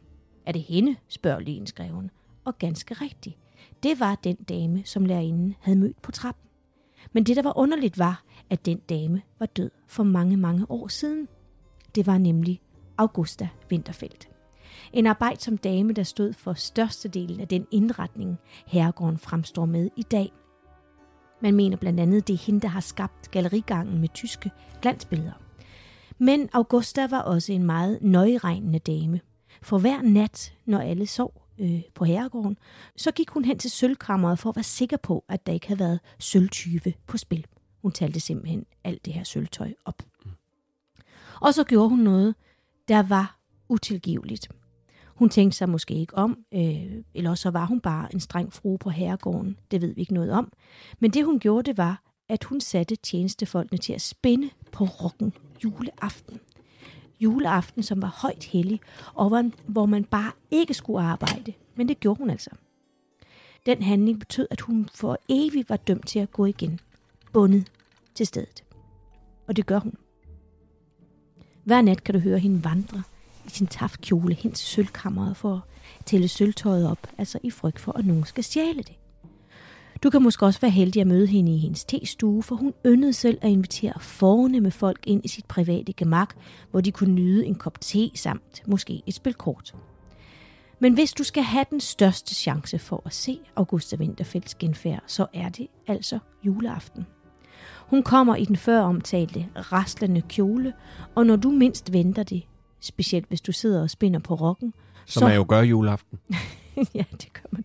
[0.47, 2.11] Er det hende, spørger lenskreven,
[2.45, 3.37] og ganske rigtigt.
[3.83, 6.46] Det var den dame, som lærerinden havde mødt på trappen.
[7.12, 10.88] Men det, der var underligt, var, at den dame var død for mange, mange år
[10.88, 11.29] siden.
[11.95, 12.61] Det var nemlig
[12.99, 14.29] Augusta Winterfeldt.
[14.92, 20.33] En arbejdsom dame, der stod for størstedelen af den indretning, herregården fremstår med i dag.
[21.42, 24.51] Man mener blandt andet, det er hende, der har skabt gallerigangen med tyske
[24.83, 25.42] glansbilleder.
[26.19, 29.21] Men Augusta var også en meget nøjeregnende dame.
[29.62, 32.59] For hver nat, når alle sov, øh, på herregården,
[32.97, 35.81] så gik hun hen til sølvkammeret for at være sikker på, at der ikke havde
[35.81, 37.47] været sølvtyve på spil.
[37.83, 40.03] Hun talte simpelthen alt det her sølvtøj op.
[41.40, 42.35] Og så gjorde hun noget,
[42.88, 43.38] der var
[43.69, 44.49] utilgiveligt.
[45.07, 48.79] Hun tænkte sig måske ikke om, øh, eller så var hun bare en streng frue
[48.79, 49.59] på herregården.
[49.71, 50.53] Det ved vi ikke noget om.
[50.99, 55.33] Men det hun gjorde, det var, at hun satte tjenestefolkene til at spænde på rokken
[55.64, 56.40] juleaften.
[57.20, 58.81] Juleaften, som var højt hellig,
[59.14, 61.52] og hvor, hvor man bare ikke skulle arbejde.
[61.74, 62.50] Men det gjorde hun altså.
[63.66, 66.81] Den handling betød, at hun for evigt var dømt til at gå igen.
[67.33, 67.72] Bundet
[68.14, 68.64] til stedet.
[69.46, 69.94] Og det gør hun.
[71.64, 73.02] Hver nat kan du høre hende vandre
[73.46, 75.66] i sin taftkjole hen til sølvkammeret for
[75.98, 78.94] at tælle sølvtøjet op, altså i frygt for, at nogen skal stjæle det.
[80.07, 83.12] Du kan måske også være heldig at møde hende i hendes testue, for hun yndede
[83.12, 86.35] selv at invitere fornemme folk ind i sit private gemak,
[86.71, 89.75] hvor de kunne nyde en kop te samt måske et spil kort.
[90.79, 95.27] Men hvis du skal have den største chance for at se Augusta Winterfelds genfærd, så
[95.35, 97.07] er det altså juleaften.
[97.87, 100.73] Hun kommer i den før omtalte raslende kjole,
[101.14, 102.42] og når du mindst venter det,
[102.81, 104.75] specielt hvis du sidder og spinder på rokken,
[105.07, 105.27] Som så...
[105.27, 106.19] man jo gør juleaften.
[106.95, 107.64] ja, det gør man.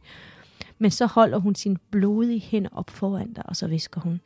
[0.82, 4.22] Men så holder hun sin blodige hænder op foran dig, og så visker hun,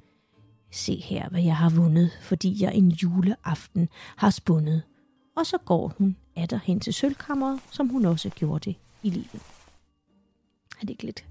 [0.72, 4.82] se her, hvad jeg har vundet, fordi jeg en juleaften har spundet.
[5.36, 9.42] Og så går hun atter hen til sølvkammeret, som hun også gjorde det i livet.
[10.78, 11.26] Er det ikke lidt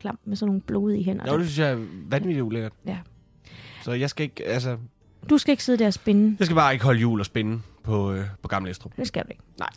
[0.00, 1.32] klamt med sådan nogle blodige hænder?
[1.32, 2.72] Jo, det synes jeg er vanvittigt ulækkert.
[2.86, 2.98] Ja.
[3.82, 4.78] Så jeg skal ikke, altså...
[5.30, 6.36] Du skal ikke sidde der og spinde.
[6.38, 8.96] Jeg skal bare ikke holde jul og spinde på, øh, på Gamle Estrup.
[8.96, 9.42] Det skal du ikke.
[9.58, 9.70] Nej.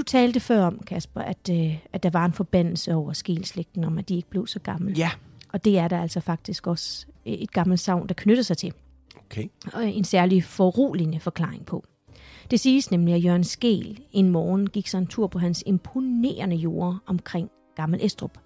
[0.00, 3.98] Du talte før om, Kasper, at, øh, at der var en forbandelse over skilslægten, om
[3.98, 4.94] at de ikke blev så gamle.
[4.96, 5.10] Ja.
[5.52, 8.72] Og det er der altså faktisk også et gammelt savn, der knytter sig til.
[9.16, 9.48] Okay.
[9.72, 11.84] Og en særlig foruroligende forklaring på.
[12.50, 16.56] Det siges nemlig, at Jørgen Skel en morgen gik sig en tur på hans imponerende
[16.56, 18.38] jord omkring Gammel Estrup.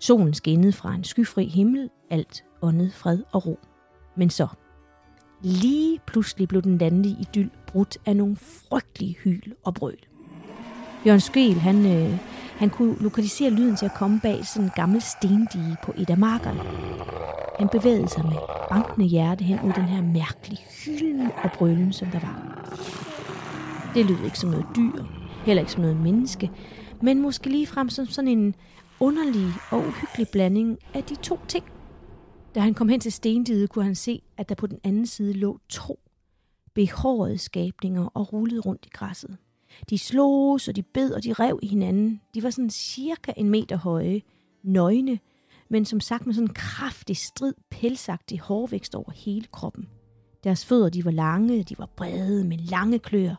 [0.00, 3.58] Solen skinnede fra en skyfri himmel, alt åndet fred og ro.
[4.16, 4.46] Men så,
[5.42, 9.96] lige pludselig blev den landlige idyll brudt af nogle frygtelige hyl og brøl.
[11.06, 12.18] Jørgen Skel, han, øh,
[12.58, 16.18] han kunne lokalisere lyden til at komme bag sådan en gammel stendige på et af
[16.18, 16.60] markerne.
[17.58, 18.36] Han bevægede sig med
[18.70, 22.36] bankende hjerte hen mod den her mærkelige hylden og brølen, som der var.
[23.94, 25.04] Det lød ikke som noget dyr,
[25.44, 26.50] heller ikke som noget menneske,
[27.02, 28.54] men måske lige frem som sådan en
[29.00, 31.64] underlig og uhyggelig blanding af de to ting.
[32.54, 35.32] Da han kom hen til stendiget, kunne han se, at der på den anden side
[35.32, 35.98] lå to
[36.74, 39.36] behårede skabninger og rullede rundt i græsset.
[39.90, 42.20] De slogs, og de bed, og de rev i hinanden.
[42.34, 44.22] De var sådan cirka en meter høje,
[44.62, 45.18] nøgne,
[45.70, 49.88] men som sagt med sådan en kraftig, strid, pelsagtig hårvækst over hele kroppen.
[50.44, 53.34] Deres fødder, de var lange, de var brede, med lange klør,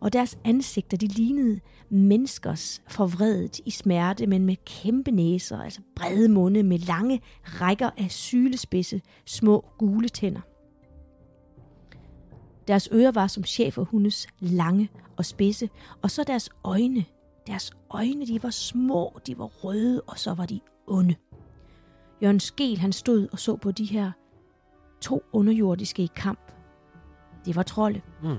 [0.00, 6.28] og deres ansigter, de lignede menneskers forvredet i smerte, men med kæmpe næser, altså brede
[6.28, 10.40] munde med lange rækker af sylespidse, små gule tænder.
[12.68, 15.70] Deres ører var som cheferhundes lange og spidse,
[16.02, 17.04] og så deres øjne.
[17.46, 21.14] Deres øjne, de var små, de var røde, og så var de onde.
[22.22, 24.12] Jørgen Skel, han stod og så på de her
[25.00, 26.52] to underjordiske i kamp.
[27.44, 28.00] Det var trolde.
[28.22, 28.36] Mm.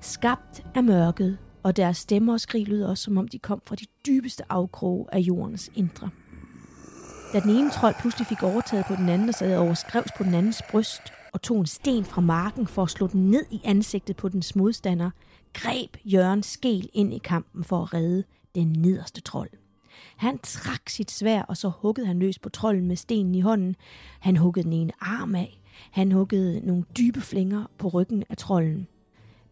[0.00, 3.76] Skabt af mørket, og deres stemmer og skrig lød også, som om de kom fra
[3.76, 6.10] de dybeste afkroge af jordens indre.
[7.32, 10.24] Da den ene trold pludselig fik overtaget på den anden og sad over skrevs på
[10.24, 13.60] den andens bryst og tog en sten fra marken for at slå den ned i
[13.64, 15.10] ansigtet på dens modstander,
[15.52, 19.50] greb Jørgen Skel ind i kampen for at redde den nederste trold.
[20.16, 23.76] Han trak sit svær, og så huggede han løs på trolden med stenen i hånden.
[24.20, 25.60] Han huggede den ene arm af.
[25.90, 28.86] Han huggede nogle dybe flinger på ryggen af trolden.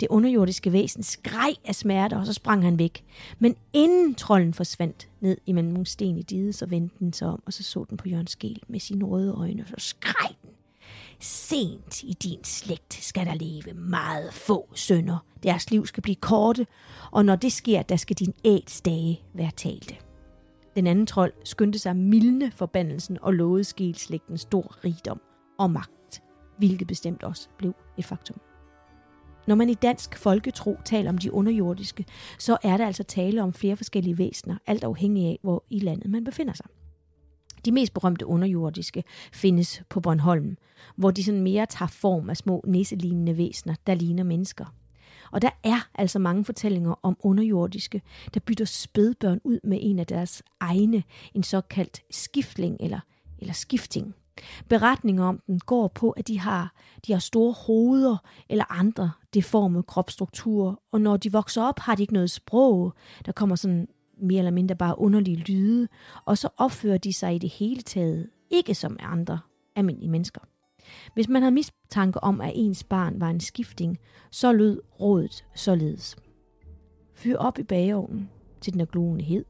[0.01, 3.05] Det underjordiske væsen skreg af smerte, og så sprang han væk.
[3.39, 7.43] Men inden trolden forsvandt ned imellem nogle sten i diget, så vendte den sig om,
[7.47, 10.37] og så så den på Jørgen Skel med sine røde øjne, og så skreg.
[11.21, 15.19] Sent i din slægt skal der leve meget få sønner.
[15.43, 16.67] Deres liv skal blive korte,
[17.11, 19.95] og når det sker, der skal din æds dage være talte.
[20.77, 25.21] Den anden trold skyndte sig mildne forbandelsen og lovede skelslægten stor rigdom
[25.59, 26.23] og magt,
[26.59, 28.41] hvilket bestemt også blev et faktum.
[29.47, 32.05] Når man i dansk folketro taler om de underjordiske,
[32.39, 36.11] så er der altså tale om flere forskellige væsener, alt afhængig af, hvor i landet
[36.11, 36.67] man befinder sig.
[37.67, 40.57] De mest berømte underjordiske findes på Bornholm,
[40.97, 44.75] hvor de sådan mere tager form af små nisselignende væsener, der ligner mennesker.
[45.33, 48.03] Og der er altså mange fortællinger om underjordiske,
[48.35, 51.03] der bytter spædbørn ud med en af deres egne,
[51.35, 53.01] en såkaldt skiftling eller,
[53.39, 54.15] eller skifting.
[54.69, 56.75] Beretninger om den går på, at de har,
[57.07, 58.17] de har store hoveder
[58.49, 62.95] eller andre deforme kropsstrukturer, og når de vokser op, har de ikke noget sprog.
[63.27, 65.89] Der kommer sådan mere eller mindre bare underlige lyde,
[66.25, 69.39] og så opfører de sig i det hele taget ikke som andre
[69.77, 70.41] almindelige mennesker.
[71.15, 73.99] Hvis man havde mistanke om, at ens barn var en skifting,
[74.31, 76.17] så lød rådet således.
[77.15, 79.45] Fyr op i bageovnen, til den er glugende hed.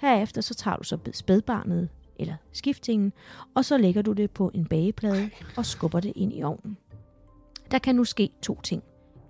[0.00, 3.12] Herefter så tager du så spædbarnet, eller skiftingen,
[3.54, 6.76] og så lægger du det på en bageplade og skubber det ind i ovnen.
[7.70, 8.82] Der kan nu ske to ting.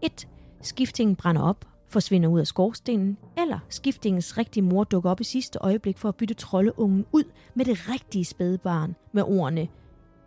[0.03, 0.29] 1.
[0.61, 5.59] Skiftingen brænder op, forsvinder ud af skorstenen, eller skiftingens rigtige mor dukker op i sidste
[5.59, 9.69] øjeblik for at bytte troldeungen ud med det rigtige spædbarn med ordene,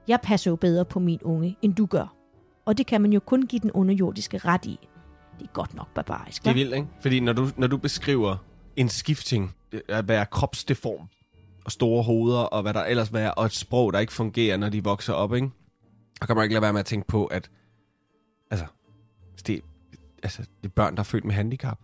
[0.07, 2.15] jeg passer jo bedre på min unge, end du gør.
[2.65, 4.79] Og det kan man jo kun give den underjordiske ret i.
[5.39, 6.87] Det er godt nok barbarisk, Det er vildt, ikke?
[7.01, 8.37] Fordi når du, når du beskriver
[8.75, 11.07] en skifting, øh, at være kropsdeform,
[11.65, 14.69] og store hoveder, og hvad der ellers være, og et sprog, der ikke fungerer, når
[14.69, 15.49] de vokser op, ikke?
[16.21, 17.49] Og kan man ikke lade være med at tænke på, at
[18.51, 18.65] altså,
[19.47, 19.61] det,
[20.23, 21.79] altså, det er børn, der er født med handicap.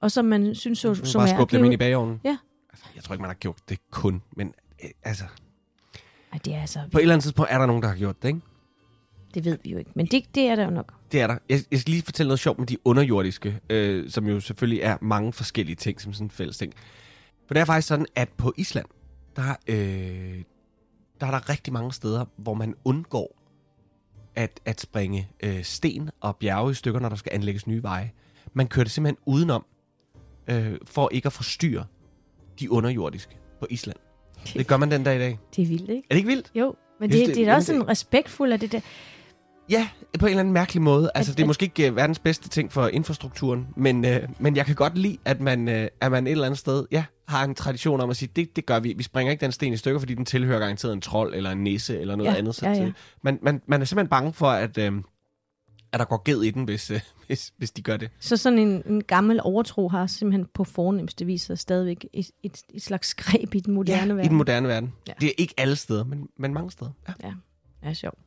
[0.00, 2.20] Og som man synes så, som bare er skubbe dem ind i bageovnen.
[2.24, 2.38] Ja.
[2.70, 5.24] Altså, jeg tror ikke, man har gjort det kun, men øh, altså,
[6.32, 8.22] Ej, det er altså, på et eller andet tidspunkt er der nogen, der har gjort
[8.22, 8.40] det, ikke?
[9.34, 9.90] det ved vi jo ikke.
[9.94, 10.94] Men det, det er der jo nok.
[11.12, 11.38] Det er der.
[11.48, 14.96] Jeg, jeg skal lige fortælle noget sjovt med de underjordiske, øh, som jo selvfølgelig er
[15.00, 16.72] mange forskellige ting, som sådan en fælles ting.
[17.46, 18.86] For det er faktisk sådan, at på Island,
[19.36, 20.42] der, øh,
[21.20, 23.37] der er der rigtig mange steder, hvor man undgår
[24.38, 28.12] at, at springe øh, sten og bjerge i stykker, når der skal anlægges nye veje.
[28.52, 29.64] Man kører det simpelthen udenom,
[30.48, 31.84] øh, for ikke at forstyrre
[32.60, 33.96] de underjordiske på Island.
[34.54, 35.38] Det gør man den dag i dag.
[35.56, 36.02] Det er vildt, ikke?
[36.10, 36.50] Er det ikke vildt?
[36.54, 38.80] Jo, men Jeg synes, det, det- det er også det- sådan respektfuldt af det der.
[39.70, 41.10] Ja, på en eller anden mærkelig måde.
[41.14, 44.12] Altså, At- det er at- måske ikke uh, verdens bedste ting for infrastrukturen, men, uh,
[44.38, 47.04] men jeg kan godt lide, at man, uh, at man et eller andet sted ja,
[47.28, 48.94] har en tradition om at sige, det, det gør vi.
[48.96, 51.58] Vi springer ikke den sten i stykker, fordi den tilhører garanteret en trold eller en
[51.64, 52.54] nisse eller noget Ja, andet.
[52.54, 52.92] Så ja, ja.
[53.22, 54.84] Man, man, man er simpelthen bange for, at, uh,
[55.92, 58.10] at der går ged i den, hvis, uh, hvis, hvis de gør det.
[58.20, 62.82] Så sådan en, en gammel overtro har simpelthen på fornemmeste vis stadigvæk et, et, et
[62.82, 64.24] slags greb i den moderne ja, verden.
[64.24, 64.92] i den moderne verden.
[65.06, 65.12] Ja.
[65.12, 65.26] Ja.
[65.26, 66.90] Det er ikke alle steder, men, men mange steder.
[67.08, 67.12] Ja.
[67.28, 67.32] Ja,
[67.82, 68.18] er sjovt.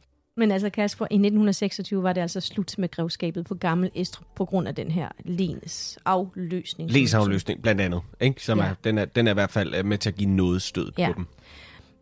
[0.41, 4.45] Men altså Kasper, i 1926 var det altså slut med grevskabet på Gammel Estrup på
[4.45, 6.91] grund af den her lenes afløsning.
[6.91, 8.43] Læsafløsning blandt andet, ikke?
[8.43, 8.63] Som Ja.
[8.63, 8.69] ja.
[8.69, 10.91] er, den, er, den er i hvert fald øh, med til at give noget stød
[10.97, 11.07] Ja.
[11.07, 11.25] på dem.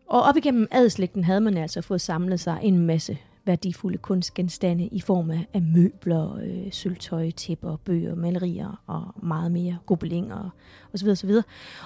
[0.08, 3.18] Og op igennem adelslægten havde man altså fået samlet sig en masse
[3.50, 10.50] værdifulde kunstgenstande i form af, møbler, øh, sølvtøj, tæpper, bøger, malerier og meget mere, gobelinger
[10.94, 11.08] osv.
[11.08, 11.30] osv.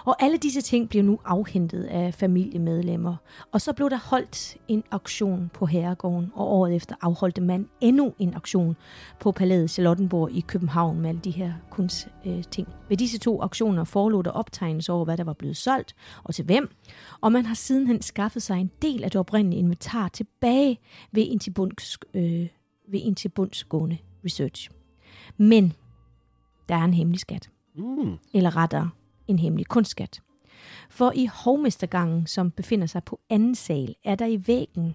[0.05, 3.17] Og alle disse ting blev nu afhentet af familiemedlemmer.
[3.53, 8.15] Og så blev der holdt en auktion på Herregården, og året efter afholdte man endnu
[8.19, 8.77] en auktion
[9.21, 12.69] på Palæet Charlottenborg i København med alle de her kunstting.
[12.69, 16.35] Øh, ved disse to auktioner forelå der optegnelser over, hvad der var blevet solgt og
[16.35, 16.69] til hvem,
[17.21, 20.79] og man har sidenhen skaffet sig en del af det oprindelige inventar tilbage
[21.13, 22.49] ved en bunds, øh,
[22.89, 24.71] ved en til bundsgående research.
[25.37, 25.73] Men
[26.69, 28.19] der er en hemmelig skat, Mm.
[28.35, 28.91] eller rettere
[29.29, 30.21] en hemmelig kunstskat.
[30.91, 34.95] For i hovmestergangen, som befinder sig på anden sal, er der i væggen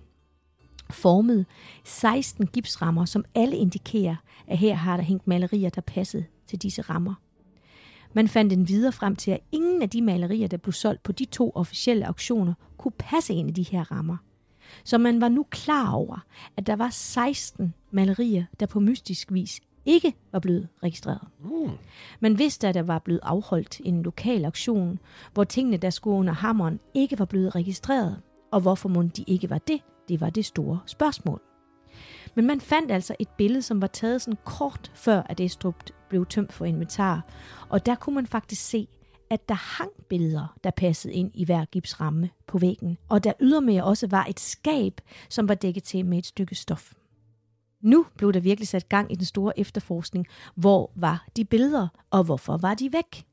[0.89, 1.45] formet
[1.83, 4.15] 16 gipsrammer, som alle indikerer,
[4.47, 7.13] at her har der hængt malerier, der passede til disse rammer.
[8.13, 11.11] Man fandt en videre frem til, at ingen af de malerier, der blev solgt på
[11.11, 14.17] de to officielle auktioner, kunne passe ind i de her rammer.
[14.83, 16.25] Så man var nu klar over,
[16.57, 21.27] at der var 16 malerier, der på mystisk vis ikke var blevet registreret.
[21.43, 21.71] Mm.
[22.19, 24.99] Man vidste, at der var blevet afholdt en lokal auktion,
[25.33, 28.21] hvor tingene, der skulle under hammeren, ikke var blevet registreret.
[28.51, 29.81] Og hvorfor må de ikke var det?
[30.09, 31.41] Det var det store spørgsmål.
[32.35, 35.75] Men man fandt altså et billede, som var taget sådan kort før, at Estrup
[36.09, 37.25] blev tømt for inventar.
[37.69, 38.87] Og der kunne man faktisk se,
[39.29, 42.97] at der hang billeder, der passede ind i hver gipsramme på væggen.
[43.09, 46.93] Og der ydermere også var et skab, som var dækket til med et stykke stof.
[47.81, 50.27] Nu blev der virkelig sat gang i den store efterforskning.
[50.55, 53.25] Hvor var de billeder, og hvorfor var de væk?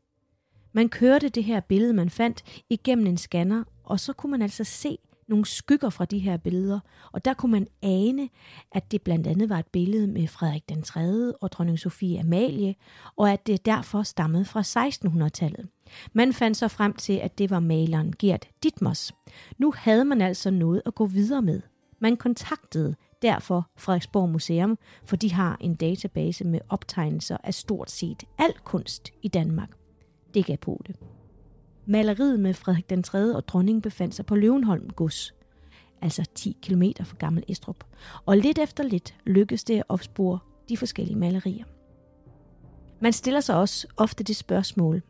[0.72, 4.64] Man kørte det her billede, man fandt, igennem en scanner, og så kunne man altså
[4.64, 6.80] se nogle skygger fra de her billeder.
[7.12, 8.28] Og der kunne man ane,
[8.72, 11.32] at det blandt andet var et billede med Frederik den 3.
[11.40, 12.74] og dronning Sofie Amalie,
[13.16, 15.68] og at det derfor stammede fra 1600-tallet.
[16.12, 19.14] Man fandt så frem til, at det var maleren Gert Ditmos.
[19.58, 21.60] Nu havde man altså noget at gå videre med.
[21.98, 28.24] Man kontaktede derfor Frederiksborg Museum, for de har en database med optegnelser af stort set
[28.38, 29.70] al kunst i Danmark.
[30.34, 30.96] Det gav på det.
[31.86, 33.36] Maleriet med Frederik den 3.
[33.36, 35.34] og dronningen befandt sig på Løvenholm gods,
[36.02, 37.84] altså 10 km fra Gammel Estrup.
[38.26, 41.64] Og lidt efter lidt lykkedes det at opspore de forskellige malerier.
[43.00, 45.02] Man stiller sig også ofte det spørgsmål,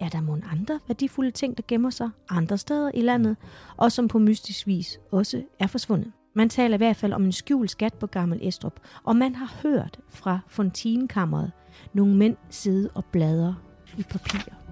[0.00, 3.36] er der mon andre værdifulde ting, der gemmer sig andre steder i landet,
[3.76, 6.12] og som på mystisk vis også er forsvundet?
[6.34, 9.56] Man taler i hvert fald om en skjult skat på Gammel Estrup, og man har
[9.62, 11.52] hørt fra fontinekammeret
[11.92, 13.56] nogle mænd sidde og bladre
[13.98, 14.67] i papirer.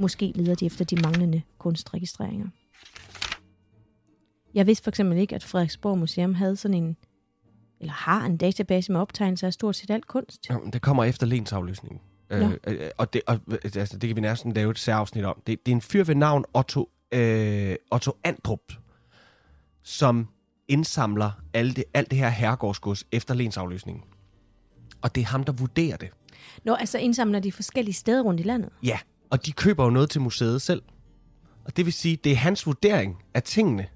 [0.00, 2.48] Måske leder de efter de manglende kunstregistreringer.
[4.54, 6.96] Jeg vidste for eksempel ikke, at Frederiksborg Museum havde sådan en,
[7.80, 10.50] eller har en database med optegnelser af stort set alt kunst.
[10.50, 12.00] Ja, men det kommer efter lensafløsningen.
[12.30, 15.42] Øh, øh, og det, og, øh, altså, det kan vi næsten lave et særafsnit om.
[15.46, 18.72] Det, det er en fyr ved navn Otto, øh, Otto Andrup,
[19.82, 20.28] som
[20.68, 24.04] indsamler alt det, alt det her herregårdsgods efter lensafløsningen.
[25.02, 26.10] Og det er ham, der vurderer det.
[26.64, 28.70] Nå, altså indsamler de forskellige steder rundt i landet.
[28.82, 28.98] Ja,
[29.30, 30.82] og de køber jo noget til museet selv.
[31.64, 33.86] Og det vil sige, det er hans vurdering af tingene,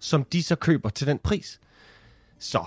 [0.00, 1.60] som de så køber til den pris.
[2.38, 2.66] Så,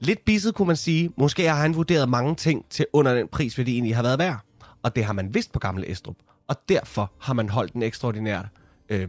[0.00, 1.10] lidt bisset kunne man sige.
[1.16, 4.18] Måske har han vurderet mange ting til under den pris, hvad de egentlig har været
[4.18, 4.38] værd.
[4.82, 6.16] Og det har man vidst på Gamle Estrup.
[6.48, 8.42] Og derfor har man holdt en ekstraordinær,
[8.88, 9.08] øh,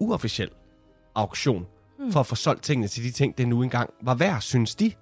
[0.00, 0.50] uofficiel
[1.14, 1.66] auktion,
[1.98, 2.12] mm.
[2.12, 4.92] for at få solgt tingene til de ting, det nu engang var værd, synes de.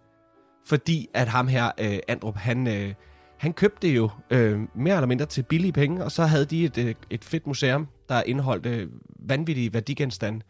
[0.66, 2.94] Fordi at ham her, øh, Andrup, han, øh,
[3.36, 6.64] han købte det jo øh, mere eller mindre til billige penge, og så havde de
[6.64, 10.40] et, øh, et fedt museum, der indeholdt øh, vanvittige værdigenstande.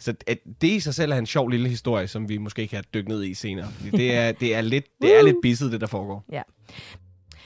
[0.00, 2.84] Så at det i sig selv er en sjov lille historie, som vi måske kan
[2.94, 3.68] dykke ned i senere.
[3.92, 6.24] Det er, det er, lidt, det er lidt bisset, det der foregår.
[6.32, 6.42] Ja.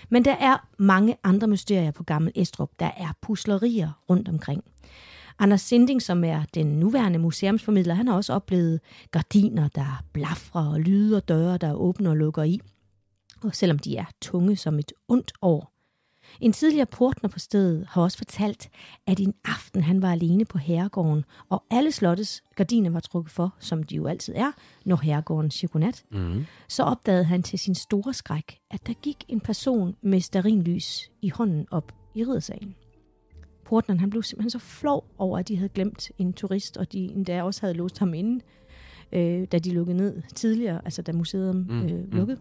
[0.09, 2.71] Men der er mange andre mysterier på Gammel Estrup.
[2.79, 4.65] Der er puslerier rundt omkring.
[5.39, 8.81] Anders Sinding, som er den nuværende museumsformidler, han har også oplevet
[9.11, 12.61] gardiner, der blafrer og lyder døre, der åbner og lukker i.
[13.43, 15.73] Og selvom de er tunge som et ondt år.
[16.41, 18.69] En tidligere portner på stedet har også fortalt,
[19.07, 23.55] at en aften han var alene på herregården, og alle slottets gardiner var trukket for,
[23.59, 24.53] som de jo altid er,
[24.85, 26.05] når herregården cirkunat.
[26.11, 26.45] Mm.
[26.69, 31.29] Så opdagede han til sin store skræk, at der gik en person med sterinlys i
[31.29, 32.75] hånden op i riddersalen.
[33.65, 36.99] Portneren han blev simpelthen så flov over, at de havde glemt en turist, og de
[36.99, 38.45] endda også havde låst ham inde,
[39.13, 42.39] øh, da de lukkede ned tidligere, altså da museet Mm, øh, mm.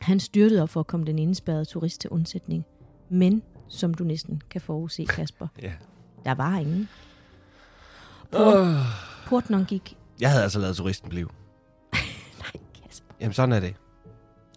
[0.00, 2.64] Han styrtede op for at komme den indespærrede turist til undsætning.
[3.08, 5.72] Men, som du næsten kan forudse, Kasper, Ja.
[6.24, 6.88] der var ingen.
[8.32, 8.74] Port, Uh.
[9.26, 9.96] Portneren gik...
[10.20, 11.28] Jeg havde altså lavet turisten blive.
[12.42, 13.14] Nej, Kasper.
[13.20, 13.74] Jamen sådan er det.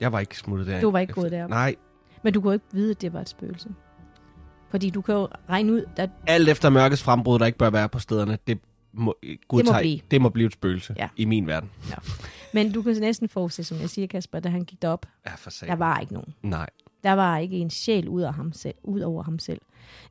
[0.02, 0.82] Jeg var ikke smuttet der.
[0.82, 1.50] Du var ikke gået derop.
[1.50, 1.76] Nej,
[2.24, 3.70] Men du kunne ikke vide, at det var et spøgelse.
[4.70, 7.90] Fordi du kan jo regne ud, at alt efter mørkets frembrud, der ikke bør være
[7.90, 8.60] på stederne, det
[8.94, 9.16] må,
[9.48, 10.00] Gud Det må tager- blive.
[10.12, 11.10] det må blive et spøgelse Ja.
[11.16, 11.70] i min verden.
[12.54, 15.50] Men du kan næsten forudse, som jeg siger, Kasper, da han gik derop, Ja, for
[15.50, 15.70] satan.
[15.70, 16.34] der var ikke nogen.
[16.42, 16.70] Nej.
[17.04, 19.62] Der var ikke en sjæl ud, af ham selv, ud over ham selv.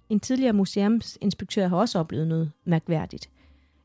[0.08, 3.30] En tidligere museumsinspektør har også oplevet noget mærkværdigt.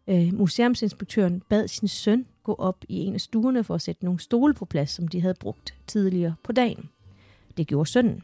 [0.08, 4.20] Øh, museumsinspektøren bad sin søn gå op i en af stuerne for at sætte nogle
[4.20, 6.90] stole på plads, som de havde brugt tidligere på dagen.
[7.58, 8.24] Det gjorde sønnen.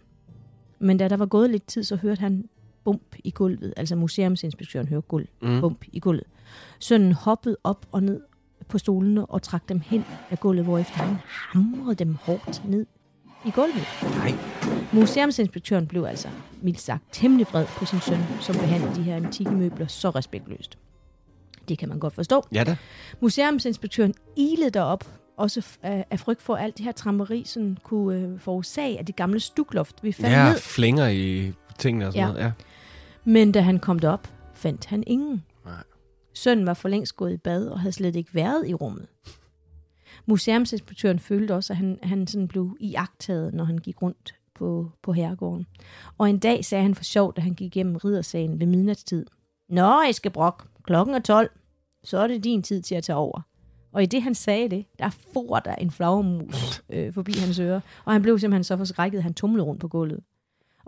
[0.80, 2.50] Men da der var gået lidt tid, så hørte han
[2.84, 3.74] bump i gulvet.
[3.78, 5.62] Altså museumsinspektøren hørte gulv, Mm.
[5.62, 6.24] bump i gulvet.
[6.80, 8.22] Sønnen hoppede op og ned
[8.70, 12.86] på stolene og trak dem hen af gulvet, hvorefter han hamrede dem hårdt ned
[13.46, 13.84] i gulvet.
[14.18, 14.34] Nej.
[14.94, 16.28] Museumsinspektøren blev altså,
[16.62, 20.78] mildt sagt, temmelig vred på sin søn, som behandlede de her antikke møbler så respektløst.
[21.70, 22.48] Det kan man godt forstå.
[22.52, 22.76] Ja da.
[23.20, 25.04] Museumsinspektøren ilede derop,
[25.38, 29.08] også af, af frygt for, at alt det her trammeri sådan kunne øh, forårsage, at
[29.08, 30.58] det gamle stukloft vi falde Ja, ned.
[30.60, 32.32] flænger i tingene og sådan Ja.
[32.34, 32.46] noget.
[32.46, 32.52] Ja.
[33.26, 35.44] Men da han kom derop, fandt han ingen.
[36.34, 39.08] Sønnen var for længst gået i bad og havde slet ikke været i rummet.
[40.26, 45.14] Museumsinspektøren følte også, at han, han sådan blev iagtaget, når han gik rundt på, på
[45.14, 45.66] herregården.
[46.18, 49.26] Og en dag sagde han for sjov, da han gik igennem riddersalen ved midnatstid.
[49.70, 51.50] Nå, Eske Brok, klokken er 12.
[52.04, 53.42] Så er det din tid til at tage over.
[53.92, 57.82] Og i det, han sagde det, der for der en flagermus øh, forbi hans ører.
[58.06, 60.24] Og han blev simpelthen så forskrækket, at han tumlede rundt på gulvet.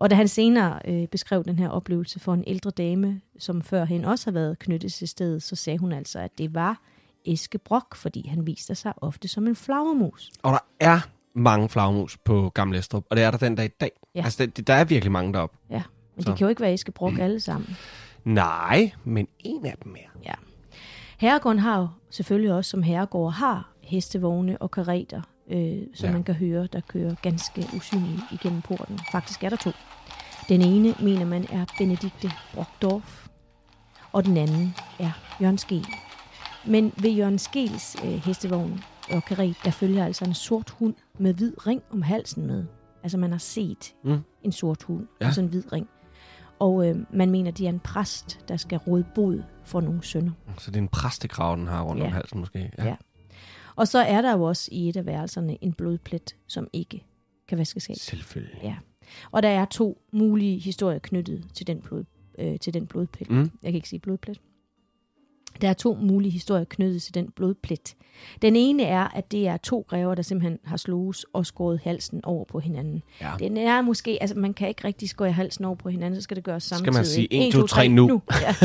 [0.01, 4.05] Og da han senere øh, beskrev den her oplevelse for en ældre dame, som førhen
[4.05, 6.81] også har været knyttet til stedet, så sagde hun altså, at det var
[7.25, 10.31] Eske Brok, fordi han viste sig ofte som en flagermus.
[10.43, 10.99] Og der er
[11.33, 13.91] mange flagmus på Gamle Estrup, og det er der den dag i dag.
[14.15, 14.23] Ja.
[14.23, 15.57] Altså, det, der er virkelig mange deroppe.
[15.69, 15.81] Ja,
[16.15, 16.29] men Så.
[16.29, 17.77] det kan jo ikke være Eske Brok alle sammen.
[18.23, 20.19] Nej, men en af dem er.
[20.25, 20.33] Ja.
[21.17, 25.21] Herregården har jo selvfølgelig også, som herregård har, hestevogne og kareter,
[25.51, 26.13] øh, som ja.
[26.13, 28.99] man kan høre, der kører ganske usynligt igennem porten.
[29.11, 29.71] Faktisk er der to.
[30.51, 33.27] Den ene mener man er Benedikte Brockdorf,
[34.11, 35.85] og den anden er Jørgen Skel.
[36.67, 38.79] Men ved Jørgen Skels øh, hestevogn
[39.11, 42.65] og karet, der følger altså en sort hund med hvid ring om halsen med.
[43.03, 44.19] Altså man har set Mm.
[44.43, 45.25] en sort hund Ja.
[45.25, 45.29] ja.
[45.29, 45.87] og sådan en hvid ring.
[46.59, 50.31] Og øh, man mener, det er en præst, der skal råde bod for nogle sønner.
[50.57, 52.05] Så det er en præstekrav, den har rundt ja.
[52.05, 52.15] om Ja.
[52.15, 52.71] halsen måske.
[52.77, 52.95] Ja.
[53.75, 57.05] Og så er der jo også i et af værelserne en blodplet, som ikke
[57.47, 57.95] kan vaskes af.
[57.95, 58.59] Selvfølgelig.
[58.63, 58.75] Ja.
[59.31, 62.03] Og der er to mulige historier knyttet til den, blod,
[62.39, 63.29] øh, til den blodplet.
[63.29, 63.37] Mm.
[63.37, 64.41] Jeg kan ikke sige blodplet.
[65.61, 67.95] Der er to mulige historier knyttet til den blodplet.
[68.41, 72.25] Den ene er, at det er to grever, der simpelthen har slået og skåret halsen
[72.25, 73.03] over på hinanden.
[73.21, 73.31] Ja.
[73.39, 76.35] Den er måske, altså man kan ikke rigtig skåre halsen over på hinanden, så skal
[76.35, 76.93] det gøres Skal samtidig.
[76.93, 78.21] man sige, En, en, to, tre, nu.
[78.41, 78.55] Ja.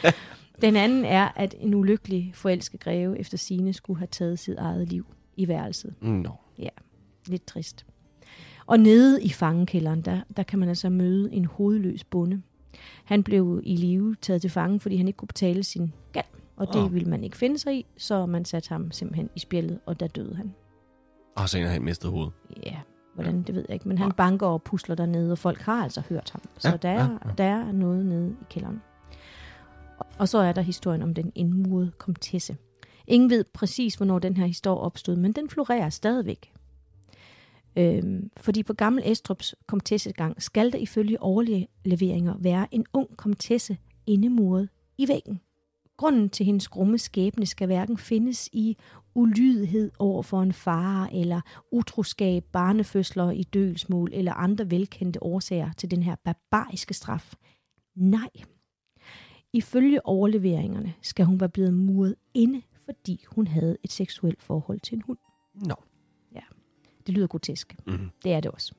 [0.62, 4.88] Den anden er, at en ulykkelig forelsket greve efter sine skulle have taget sit eget
[4.88, 5.94] liv i værelset.
[6.02, 6.30] Nå.
[7.26, 7.86] Lidt trist.
[8.66, 12.42] Og nede i fangekælderen, der, der kan man altså møde en hovedløs bonde.
[13.04, 16.24] Han blev i live taget til fange, fordi han ikke kunne betale sin gæld.
[16.56, 16.94] Og det Åh.
[16.94, 20.06] ville man ikke finde sig i, så man satte ham simpelthen i spjældet, og der
[20.06, 20.54] døde han.
[21.36, 22.32] Og så har han mistet hovedet.
[22.66, 22.76] Ja,
[23.14, 23.88] hvordan, det ved jeg ikke.
[23.88, 26.42] Men han banker og pusler dernede, og folk har altså hørt ham.
[26.58, 27.30] Så Ja, der, er, ja, ja.
[27.38, 28.80] der er noget nede i kælderen.
[29.98, 32.56] Og- Og så er der historien om den indmurede komtesse.
[33.06, 36.52] Ingen ved præcis, hvornår den her historie opstod, men den florerer stadigvæk.
[37.78, 44.68] Øhm, fordi på gammel Estrups komtessegang skal der ifølge overleveringer være en ung komtesse indemuret
[44.98, 45.40] i væggen.
[45.96, 48.76] Grunden til hendes grumme skæbne skal hverken findes i
[49.14, 51.40] ulydighed over for en far, eller
[51.72, 57.34] utroskab, barnefødsler i dølsmål, eller andre velkendte årsager til den her barbariske straf.
[57.96, 58.30] Nej.
[59.52, 64.94] Ifølge overleveringerne skal hun være blevet muret inde, fordi hun havde et seksuelt forhold til
[64.96, 65.18] en hund.
[65.54, 65.74] Nå.
[67.08, 67.76] Det lyder grotesk.
[67.86, 68.10] Mm.
[68.24, 68.72] Det er det også.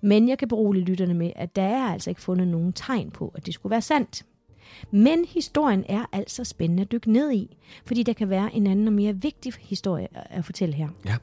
[0.00, 3.32] Men jeg kan berolige lytterne med, at der er altså ikke fundet nogen tegn på,
[3.34, 4.26] at det skulle være sandt.
[4.90, 7.56] Men historien er altså spændende at dykke ned i,
[7.86, 10.88] fordi der kan være en anden og mere vigtig historie at fortælle her.
[11.06, 11.16] Ja.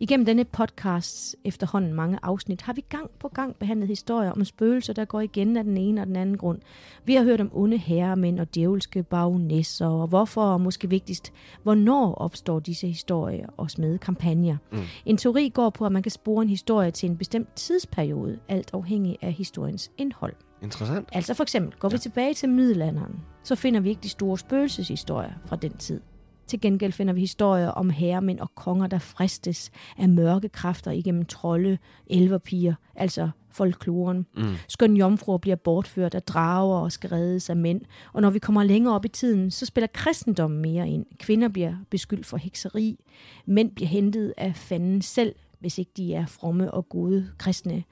[0.00, 4.92] Igennem denne podcasts efterhånden mange afsnit har vi gang på gang behandlet historier om spøgelser,
[4.92, 6.58] der går igen af den ene og den anden grund.
[7.04, 11.32] Vi har hørt om onde herremænd og djævelske bagnæsser, og hvorfor, og måske vigtigst,
[11.62, 14.56] hvornår opstår disse historier og med kampagner.
[14.72, 14.78] Mm.
[15.06, 18.70] En teori går på, at man kan spore en historie til en bestemt tidsperiode, alt
[18.74, 20.34] afhængig af historiens indhold.
[20.62, 21.08] Interessant.
[21.12, 21.98] Altså for eksempel, går vi Ja.
[21.98, 26.00] tilbage til middelalderen, så finder vi ikke de store spøgelseshistorier fra den tid.
[26.46, 31.24] Til gengæld finder vi historier om herremænd og konger, der fristes af mørke kræfter igennem
[31.24, 34.26] trolde, elverpiger, altså folkloren.
[34.36, 34.54] Mm.
[34.68, 37.80] Skøn jomfruer bliver bortført af drager og skal reddes af mænd.
[38.12, 41.06] Og når vi kommer længere op i tiden, så spiller kristendommen mere ind.
[41.18, 42.98] Kvinder bliver beskyldt for hekseri.
[43.46, 47.84] Mænd bliver hentet af fanden selv, hvis ikke de er fromme og gode kristne.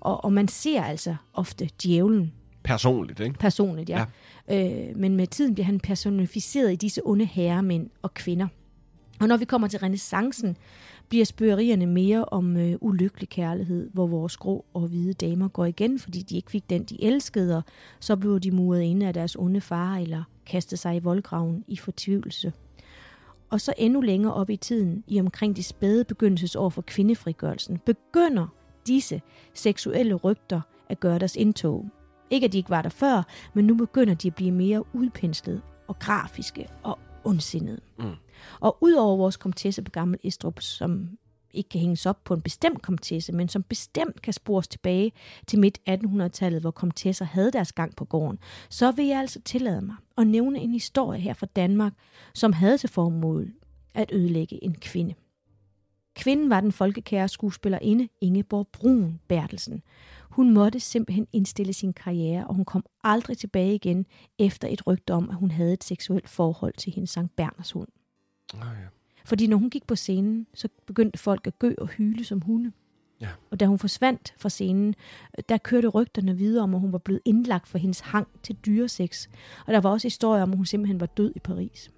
[0.00, 2.32] Og, og man ser altså ofte djævlen
[2.62, 3.38] Personligt, ikke?
[3.38, 3.98] personligt, ja.
[3.98, 4.04] ja.
[4.50, 8.46] Øh, men med tiden bliver han personificeret i disse onde herremænd og kvinder.
[9.20, 10.56] Og når vi kommer til renaissancen,
[11.08, 15.98] bliver spøgerierne mere om øh, ulykkelig kærlighed, hvor vores grå og hvide damer går igen,
[15.98, 17.62] fordi de ikke fik den, de elskede, og
[18.00, 21.76] så blev de muret inde af deres onde far, eller kastet sig i voldgraven i
[21.76, 22.52] fortvivlelse.
[23.50, 28.46] Og så endnu længere op i tiden, i omkring de spæde begyndelsesår for kvindefrigørelsen, begynder
[28.86, 29.22] disse
[29.54, 31.86] seksuelle rygter at gøre deres indtog.
[32.30, 33.22] Ikke at de ikke var der før,
[33.54, 37.80] men nu begynder de at blive mere udpenslet og grafiske og ondsindede.
[37.98, 38.14] Mm.
[38.60, 41.08] Og udover vores komtesse på Gammel Estrup, som
[41.50, 45.12] ikke kan hænges op på en bestemt komtesse, men som bestemt kan spores tilbage
[45.46, 49.82] til midt 1800-tallet, hvor komtesser havde deres gang på gården, så vil jeg altså tillade
[49.82, 51.92] mig at nævne en historie her fra Danmark,
[52.34, 53.52] som havde til formål
[53.94, 55.14] at ødelægge en kvinde.
[56.16, 59.82] Kvinden var den folkekære skuespillerinde Ingeborg Brun Bertelsen.
[60.38, 64.06] Hun måtte simpelthen indstille sin karriere, og hun kom aldrig tilbage igen
[64.38, 67.88] efter et rygte om, at hun havde et seksuelt forhold til hendes Sankt Berners hund.
[68.54, 68.88] Oh, ja.
[69.24, 72.72] Fordi når hun gik på scenen, så begyndte folk at gø og hyle som hunde.
[73.20, 73.28] Ja.
[73.50, 74.94] Og da hun forsvandt fra scenen,
[75.48, 79.28] der kørte rygterne videre om, at hun var blevet indlagt for hendes hang til dyresex.
[79.66, 81.90] Og der var også historier om, at hun simpelthen var død i Paris.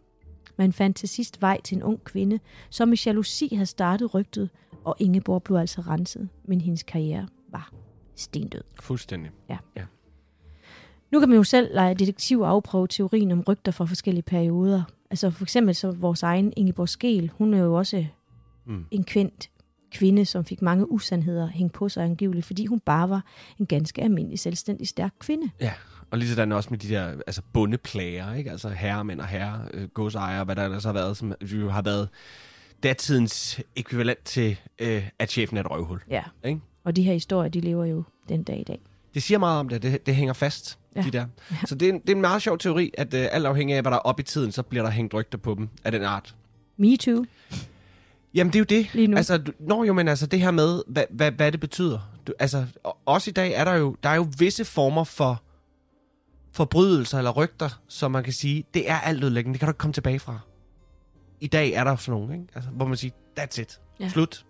[0.57, 4.51] Man fandt til sidst vej til en ung kvinde, som i jalousi havde startet rygtet,
[4.85, 7.73] og Ingeborg blev altså renset, men hendes karriere var
[8.21, 8.63] stendød.
[8.81, 9.31] Fuldstændig.
[11.13, 14.83] Nu kan man jo selv lege detektiv og afprøve teorien om rygter fra forskellige perioder.
[15.11, 18.07] Altså for eksempel så vores egen Ingeborg Skel, hun er jo også
[18.67, 18.85] Mm.
[18.91, 19.51] en kendt
[19.93, 23.25] kvinde, som fik mange usandheder hængt på sig angiveligt, fordi hun bare var
[23.59, 25.51] en ganske almindelig, selvstændig, stærk kvinde.
[25.61, 25.73] Ja,
[26.11, 28.51] og lige sådan også med de der altså bundeplager, ikke?
[28.51, 32.09] Altså herremænd og herre, øh, godsejere, hvad der ellers har været, som jo har været
[32.83, 36.01] datidens ekvivalent til, øh, at chefen er et røvhul.
[36.11, 36.23] Ja.
[36.45, 36.61] Ikke?
[36.85, 38.81] Og de her historier, de lever jo den dag i dag.
[39.15, 41.03] Det siger meget om det, det, det hænger fast, Ja.
[41.03, 41.27] de der.
[41.67, 43.83] Så det er, en, det er en meget sjov teori, at øh, alt afhængig af,
[43.83, 46.03] hvad der er op i tiden, så bliver der hængt rygter på dem af den
[46.05, 46.35] art.
[46.77, 47.25] Me too.
[48.35, 48.95] Jamen, det er jo det.
[48.95, 49.17] Lige nu.
[49.17, 51.99] Altså, du- når jo, men altså det her med, hvad, hvad, hvad det betyder.
[52.27, 52.67] Du, altså,
[53.07, 55.43] også i dag er der jo, der er jo visse former for
[56.53, 59.55] forbrydelser eller rygter, som man kan sige, det er alt ødelæggende.
[59.55, 60.39] Det kan du ikke komme tilbage fra.
[61.41, 62.47] I dag er der sådan nogle, ikke?
[62.55, 63.81] Altså, hvor man siger, that's it.
[64.01, 64.09] Ja.
[64.09, 64.45] Slut.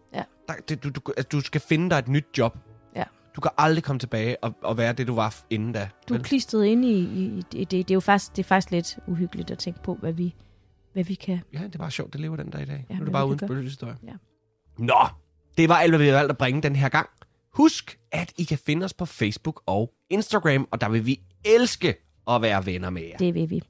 [0.50, 2.58] Der, det, du, du, altså, du skal finde dig et nyt job.
[2.96, 3.04] Ja.
[3.36, 5.88] Du kan aldrig komme tilbage og, og være det, du var inden da.
[6.08, 7.70] Du er klistret inde i, i, i det.
[7.70, 10.34] Det er jo faktisk, det er faktisk lidt uhyggeligt at tænke på, hvad vi,
[10.92, 11.40] hvad vi kan.
[11.52, 12.86] Ja, det er bare sjovt, det lever den dag i dag.
[12.90, 13.96] Ja, nu er det bare uden spøgelseshistorie.
[14.06, 14.12] Ja.
[14.78, 15.06] Nå,
[15.58, 17.08] det var alt, hvad vi har valgt at bringe den her gang.
[17.54, 21.94] Husk, at I kan finde os på Facebook og Instagram, og der vil vi elske
[22.28, 23.16] at være venner med jer.
[23.16, 23.62] Det vil vi.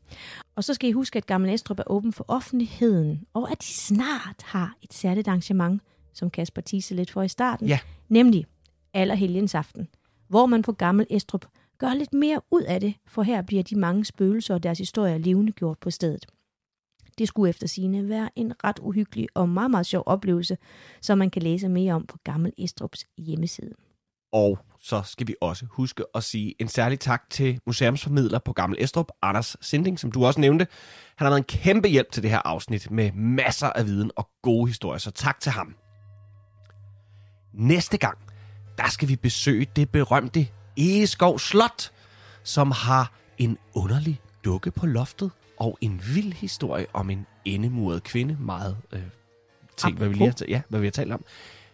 [0.56, 3.66] Og så skal I huske, at Gammel Estrup er åben for offentligheden, og at de
[3.66, 5.82] snart har et særligt arrangement,
[6.12, 7.66] som Kasper teasede lidt for i starten.
[7.66, 7.78] Ja.
[8.08, 8.46] Nemlig
[8.94, 9.88] Allerhelgens aften,
[10.28, 11.46] hvor man på Gammel Estrup
[11.78, 15.18] gør lidt mere ud af det, for her bliver de mange spøgelser og deres historier
[15.18, 16.26] levende gjort på stedet.
[17.18, 20.56] Det skulle efter sine være en ret uhyggelig og meget, meget sjov oplevelse,
[21.00, 23.70] som man kan læse mere om på Gammel Estrups hjemmeside.
[24.32, 28.78] Og så skal vi også huske at sige en særlig tak til museumsformidler på Gammel
[28.82, 30.66] Estrup, Anders Sinding, som du også nævnte.
[31.16, 34.30] Han har været en kæmpe hjælp til det her afsnit med masser af viden og
[34.42, 35.74] gode historier, så tak til ham.
[37.52, 38.18] Næste gang,
[38.78, 41.90] der skal vi besøge det berømte Egeskov Slot,
[42.42, 48.36] som har en underlig dukke på loftet og en vild historie om en endemuret kvinde.
[48.40, 49.02] Meget øh,
[49.76, 51.24] ting, hvad vi, lige har, ja, hvad vi har talt om.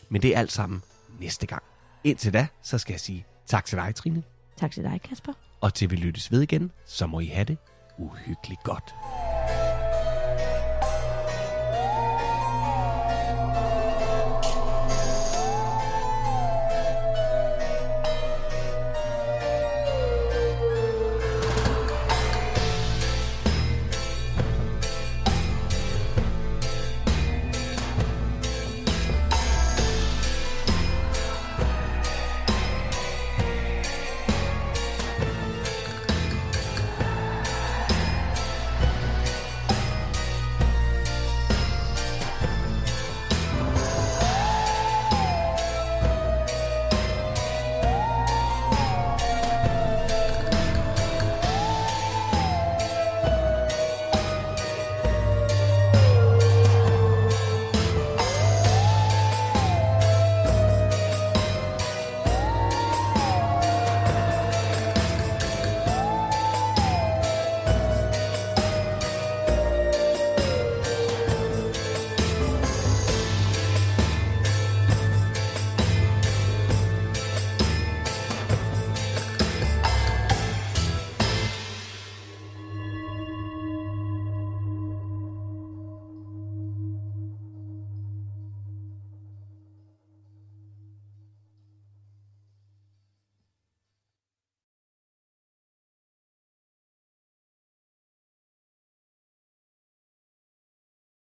[0.08, 0.82] Men det er alt sammen
[1.20, 1.62] næste gang.
[2.04, 4.22] Indtil da, så skal jeg sige tak til dig, Trine.
[4.56, 5.32] Tak til dig, Kasper.
[5.60, 7.58] Og til vi lyttes ved igen, så må I have det
[7.98, 8.94] uhyggeligt godt.